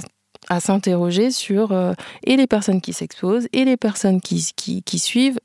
à 0.50 0.60
s'interroger 0.60 1.32
sur 1.32 1.72
euh, 1.72 1.94
et 2.24 2.36
les 2.36 2.48
personnes 2.48 2.82
qui 2.82 2.94
s'exposent 2.94 3.48
et 3.54 3.66
les 3.66 3.78
personnes 3.78 4.22
qui, 4.22 4.52
qui, 4.56 4.84
qui 4.84 5.00
suivent 5.00 5.40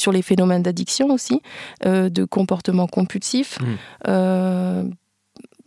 sur 0.00 0.10
les 0.10 0.22
phénomènes 0.22 0.62
d'addiction 0.62 1.10
aussi, 1.10 1.40
de 1.84 2.24
comportement 2.24 2.88
compulsif. 2.88 3.58
Hmm. 4.04 4.90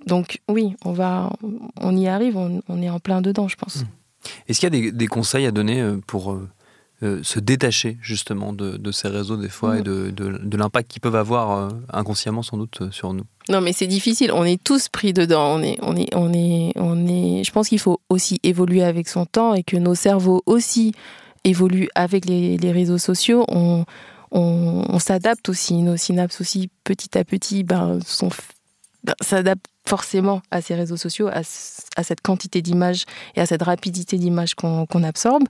Donc 0.05 0.41
oui, 0.49 0.75
on 0.83 0.91
va, 0.91 1.31
on 1.79 1.95
y 1.95 2.07
arrive, 2.07 2.35
on, 2.35 2.81
est 2.81 2.89
en 2.89 2.99
plein 2.99 3.21
dedans, 3.21 3.47
je 3.47 3.55
pense. 3.55 3.83
Mmh. 3.83 3.87
Est-ce 4.47 4.59
qu'il 4.59 4.75
y 4.75 4.87
a 4.87 4.91
des, 4.91 5.07
conseils 5.07 5.45
à 5.45 5.51
donner 5.51 5.81
euh, 5.81 5.97
pour 6.07 6.37
euh, 7.03 7.19
euh, 7.19 7.23
se 7.23 7.39
détacher 7.39 7.97
justement 8.01 8.53
de, 8.53 8.91
ces 8.91 9.07
réseaux 9.07 9.37
des 9.37 9.49
fois 9.49 9.77
et 9.77 9.81
mmh. 9.81 10.11
de, 10.11 10.57
l'impact 10.57 10.91
qu'ils 10.91 11.01
peuvent 11.01 11.15
avoir 11.15 11.69
inconsciemment 11.91 12.43
sans 12.43 12.57
doute 12.57 12.91
sur 12.91 13.13
nous 13.13 13.23
Non, 13.49 13.61
mais 13.61 13.73
c'est 13.73 13.87
difficile. 13.87 14.31
On 14.31 14.43
est 14.43 14.61
tous 14.61 14.89
pris 14.89 15.13
dedans. 15.13 15.55
On 15.55 15.61
est, 15.61 15.77
on 15.81 15.95
est, 15.95 16.13
on 16.15 16.33
est, 16.33 16.73
on 16.75 17.07
est. 17.07 17.43
Je 17.43 17.51
pense 17.51 17.69
qu'il 17.69 17.79
faut 17.79 18.01
aussi 18.09 18.39
évoluer 18.43 18.83
avec 18.83 19.07
son 19.07 19.25
temps 19.25 19.53
et 19.53 19.63
que 19.63 19.77
nos 19.77 19.95
cerveaux 19.95 20.43
aussi 20.45 20.93
évoluent 21.43 21.89
avec 21.95 22.25
les, 22.25 22.57
réseaux 22.71 22.97
sociaux. 22.97 23.45
On, 23.47 23.85
on, 24.31 24.99
s'adapte 24.99 25.49
aussi. 25.49 25.75
Nos 25.81 25.97
synapses 25.97 26.41
aussi 26.41 26.69
petit 26.83 27.17
à 27.17 27.23
petit 27.23 27.63
ben, 27.63 27.99
sont 28.05 28.29
ben, 29.03 29.13
s'adaptent 29.21 29.67
forcément 29.87 30.41
à 30.51 30.61
ces 30.61 30.75
réseaux 30.75 30.97
sociaux, 30.97 31.29
à, 31.31 31.43
cette 31.43 32.21
quantité 32.21 32.61
d'images 32.61 33.05
et 33.35 33.41
à 33.41 33.45
cette 33.45 33.63
rapidité 33.63 34.17
d'images 34.17 34.53
qu'on 34.55 35.03
absorbe. 35.03 35.43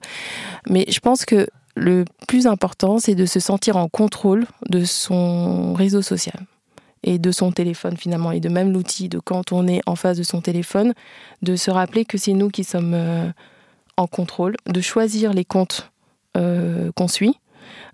Mais 0.68 0.86
je 0.88 1.00
pense 1.00 1.24
que 1.24 1.46
le 1.76 2.04
plus 2.26 2.46
important, 2.46 2.98
c'est 2.98 3.14
de 3.14 3.26
se 3.26 3.40
sentir 3.40 3.76
en 3.76 3.88
contrôle 3.88 4.46
de 4.68 4.84
son 4.84 5.74
réseau 5.74 6.02
social 6.02 6.40
et 7.02 7.18
de 7.18 7.32
son 7.32 7.52
téléphone 7.52 7.96
finalement, 7.96 8.30
et 8.32 8.40
de 8.40 8.48
même 8.48 8.72
l'outil 8.72 9.08
de 9.08 9.18
quand 9.18 9.52
on 9.52 9.66
est 9.66 9.80
en 9.86 9.96
face 9.96 10.18
de 10.18 10.22
son 10.22 10.40
téléphone, 10.40 10.92
de 11.42 11.56
se 11.56 11.70
rappeler 11.70 12.04
que 12.04 12.18
c'est 12.18 12.34
nous 12.34 12.50
qui 12.50 12.64
sommes 12.64 12.94
euh, 12.94 13.30
en 13.96 14.06
contrôle, 14.06 14.56
de 14.66 14.80
choisir 14.80 15.32
les 15.32 15.44
comptes 15.44 15.90
euh, 16.36 16.90
qu'on 16.94 17.08
suit, 17.08 17.38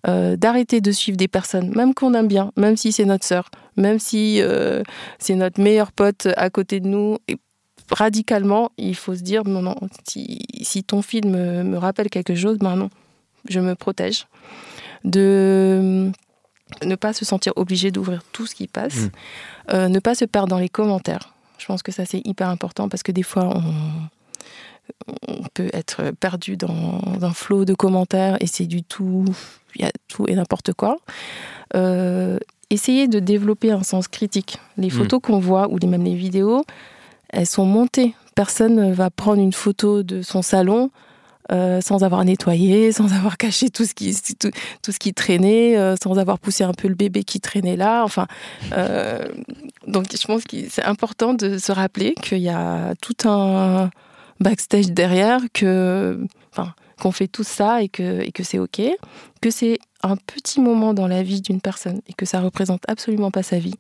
euh, 0.07 0.37
d'arrêter 0.37 0.81
de 0.81 0.93
suivre 0.93 1.17
des 1.17 1.29
personnes, 1.29 1.75
même 1.75 1.95
qu'on 1.95 2.15
aime 2.15 2.29
bien, 2.29 2.53
même 2.57 2.77
si 2.77 2.93
c'est 2.93 3.05
notre 3.05 3.25
sœur, 3.25 3.51
même 3.77 3.99
si 3.99 4.41
euh, 4.41 4.83
c'est 5.19 5.35
notre 5.35 5.61
meilleur 5.61 5.93
pote 5.93 6.29
à 6.37 6.51
côté 6.51 6.81
de 6.81 6.89
nous. 6.89 7.19
Et 7.29 7.37
radicalement, 7.91 8.71
il 8.79 8.95
faut 8.95 9.15
se 9.15 9.23
dire 9.23 9.45
non, 9.45 9.63
non, 9.63 9.77
si, 10.07 10.85
ton 10.85 11.03
film 11.03 11.31
me, 11.31 11.79
rappelle 11.79 12.09
quelque 12.09 12.35
chose, 12.35 12.59
ben 12.59 12.77
non, 12.77 12.91
je 13.49 13.61
me 13.61 13.75
protège. 13.75 14.27
De 15.05 16.11
ne 16.85 16.95
pas 16.97 17.13
se 17.13 17.25
sentir 17.25 17.53
obligé 17.57 17.91
d'ouvrir 17.91 18.23
tout 18.33 18.47
ce 18.47 18.55
qui 18.55 18.67
passe, 18.67 18.97
mmh. 18.97 19.11
euh, 19.73 19.89
ne 19.89 19.99
pas 20.01 20.15
se 20.15 20.25
perdre 20.25 20.49
dans 20.49 20.59
les 20.59 20.69
commentaires. 20.69 21.33
Je 21.59 21.67
pense 21.67 21.83
que 21.83 21.93
ça 21.93 22.05
c'est 22.05 22.23
hyper 22.27 22.49
important 22.49 22.89
parce 22.89 23.03
que 23.03 23.13
des 23.13 23.23
fois 23.23 23.45
on, 23.57 23.63
on 25.29 25.43
peut 25.55 25.71
être 25.73 26.11
perdu 26.19 26.57
dans 26.57 27.01
un 27.21 27.33
flot 27.33 27.65
de 27.65 27.75
commentaires 27.75 28.37
et 28.41 28.47
c'est 28.47 28.67
du 28.67 28.83
tout, 28.83 29.25
il 29.75 29.83
y 29.83 29.85
a 29.85 29.93
tout 30.09 30.25
et 30.29 30.35
n'importe 30.35 30.73
quoi. 30.73 30.99
Euh, 31.75 32.39
essayez 32.71 33.09
de 33.09 33.21
développer 33.21 33.71
un 33.71 33.83
sens 33.83 34.09
critique. 34.09 34.59
Les 34.77 34.89
hmm. 34.89 34.91
photos 34.91 35.21
qu'on 35.23 35.39
voit 35.39 35.69
ou 35.71 35.79
même 35.87 36.05
les 36.05 36.15
vidéos, 36.15 36.65
elles 37.29 37.47
sont 37.47 37.67
montées. 37.67 38.15
Personne 38.35 38.77
ne 38.77 38.93
va 38.93 39.11
prendre 39.11 39.41
une 39.41 39.53
photo 39.53 40.03
de 40.03 40.23
son 40.23 40.43
salon 40.43 40.91
euh, 41.53 41.81
sans 41.81 42.03
avoir 42.03 42.25
nettoyé, 42.25 42.91
sans 42.93 43.13
avoir 43.13 43.37
caché 43.37 43.71
tout 43.71 43.85
ce 43.85 43.95
qui, 43.95 44.17
tout, 44.83 44.93
ce 44.93 44.99
qui 44.99 45.15
traînait, 45.15 45.77
euh, 45.77 45.95
sans 46.03 46.19
avoir 46.19 46.39
poussé 46.39 46.65
un 46.65 46.73
peu 46.73 46.89
le 46.89 46.97
bébé 46.97 47.23
qui 47.23 47.41
traînait 47.41 47.77
là. 47.77 48.03
Enfin, 48.03 48.27
donc 49.87 50.07
je 50.11 50.27
pense 50.27 50.45
que 50.45 50.57
c'est 50.69 50.85
important 50.85 51.35
de 51.35 51.59
se 51.59 51.71
rappeler 51.71 52.15
qu'il 52.23 52.39
y 52.39 52.49
a 52.49 52.95
tout 53.01 53.29
un 53.29 53.91
backstage 54.41 54.91
derrière, 54.93 55.41
que, 55.53 56.19
qu'on 57.01 57.13
fait 57.13 57.29
tout 57.29 57.45
ça 57.45 57.83
et 57.83 57.89
que, 57.89 58.21
et 58.21 58.33
que 58.33 58.43
c'est 58.43 58.59
OK, 58.59 58.81
que 59.41 59.51
c'est 59.51 59.79
un 60.03 60.17
petit 60.17 60.61
moment 60.61 60.95
dans 60.95 61.09
la 61.09 61.23
vie 61.23 61.41
d'une 61.41 61.61
personne 61.61 62.01
et 62.09 62.13
que 62.13 62.25
ça 62.25 62.41
représente 62.41 62.83
absolument 62.89 63.31
pas 63.31 63.43
sa 63.43 63.59
vie. 63.59 63.75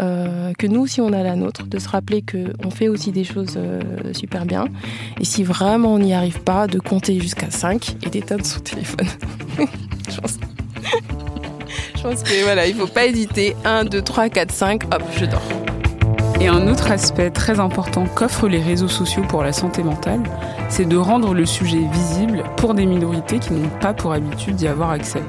Euh, 0.00 0.52
que 0.58 0.66
nous, 0.66 0.86
si 0.86 1.00
on 1.00 1.12
a 1.12 1.22
la 1.22 1.34
nôtre, 1.34 1.66
de 1.66 1.78
se 1.78 1.88
rappeler 1.88 2.22
qu'on 2.22 2.70
fait 2.70 2.88
aussi 2.88 3.10
des 3.10 3.24
choses 3.24 3.54
euh, 3.56 3.80
super 4.12 4.44
bien. 4.44 4.66
Et 5.18 5.24
si 5.24 5.42
vraiment 5.42 5.94
on 5.94 5.98
n'y 5.98 6.14
arrive 6.14 6.40
pas, 6.42 6.66
de 6.66 6.78
compter 6.78 7.18
jusqu'à 7.20 7.50
5 7.50 7.96
et 8.06 8.10
d'éteindre 8.10 8.46
son 8.46 8.60
téléphone. 8.60 9.08
je, 10.10 10.20
pense... 10.20 10.38
je 11.96 12.02
pense 12.02 12.22
que 12.22 12.44
voilà, 12.44 12.66
il 12.66 12.74
faut 12.74 12.86
pas 12.86 13.06
hésiter. 13.06 13.56
1, 13.64 13.84
2, 13.84 14.02
3, 14.02 14.28
4, 14.28 14.52
5, 14.52 14.84
hop, 14.84 15.02
je 15.16 15.24
dors. 15.24 15.77
Et 16.40 16.46
un 16.46 16.68
autre 16.68 16.92
aspect 16.92 17.30
très 17.30 17.58
important 17.58 18.04
qu'offrent 18.14 18.46
les 18.46 18.62
réseaux 18.62 18.88
sociaux 18.88 19.24
pour 19.28 19.42
la 19.42 19.52
santé 19.52 19.82
mentale, 19.82 20.22
c'est 20.68 20.84
de 20.84 20.96
rendre 20.96 21.34
le 21.34 21.44
sujet 21.44 21.80
visible 21.92 22.44
pour 22.56 22.74
des 22.74 22.86
minorités 22.86 23.40
qui 23.40 23.54
n'ont 23.54 23.68
pas 23.80 23.92
pour 23.92 24.12
habitude 24.12 24.54
d'y 24.54 24.68
avoir 24.68 24.90
accès. 24.90 25.22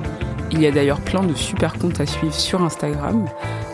Il 0.52 0.62
y 0.62 0.68
a 0.68 0.72
d'ailleurs 0.72 1.02
plein 1.02 1.24
de 1.24 1.34
super 1.34 1.74
comptes 1.78 2.00
à 2.00 2.06
suivre 2.06 2.34
sur 2.34 2.62
Instagram, 2.64 3.26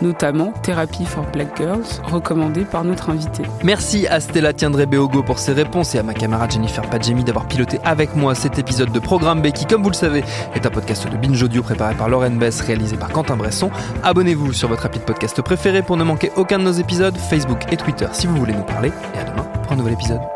notamment 0.02 0.52
Therapy 0.62 1.04
for 1.04 1.24
Black 1.32 1.56
Girls, 1.56 1.84
recommandé 2.04 2.64
par 2.64 2.84
notre 2.84 3.10
invité. 3.10 3.44
Merci 3.64 4.06
à 4.06 4.20
Stella 4.20 4.52
Tiendré 4.52 4.86
Beogo 4.86 5.22
pour 5.22 5.38
ses 5.38 5.52
réponses 5.52 5.94
et 5.94 5.98
à 5.98 6.02
ma 6.02 6.14
camarade 6.14 6.52
Jennifer 6.52 6.82
Padjemi 6.88 7.24
d'avoir 7.24 7.46
piloté 7.46 7.78
avec 7.84 8.14
moi 8.14 8.34
cet 8.34 8.58
épisode 8.58 8.92
de 8.92 8.98
Programme 8.98 9.40
B 9.40 9.52
qui, 9.52 9.66
comme 9.66 9.82
vous 9.82 9.90
le 9.90 9.94
savez, 9.94 10.22
est 10.54 10.66
un 10.66 10.70
podcast 10.70 11.10
de 11.10 11.16
Binge 11.16 11.42
Audio 11.42 11.62
préparé 11.62 11.94
par 11.94 12.08
Lauren 12.08 12.36
Bess, 12.36 12.60
réalisé 12.60 12.96
par 12.96 13.08
Quentin 13.08 13.36
Bresson. 13.36 13.70
Abonnez-vous 14.02 14.52
sur 14.52 14.68
votre 14.68 14.86
appli 14.86 15.00
de 15.00 15.04
podcast 15.04 15.40
préféré 15.42 15.82
pour 15.82 15.96
ne 15.96 16.04
manquer 16.04 16.30
aucun 16.36 16.58
de 16.58 16.64
nos 16.64 16.72
épisodes, 16.72 17.16
Facebook 17.16 17.60
et 17.72 17.76
Twitter 17.76 18.06
si 18.12 18.26
vous 18.26 18.36
voulez 18.36 18.54
nous 18.54 18.64
parler. 18.64 18.92
Et 19.14 19.18
à 19.18 19.24
demain 19.24 19.44
pour 19.62 19.72
un 19.72 19.76
nouvel 19.76 19.94
épisode. 19.94 20.35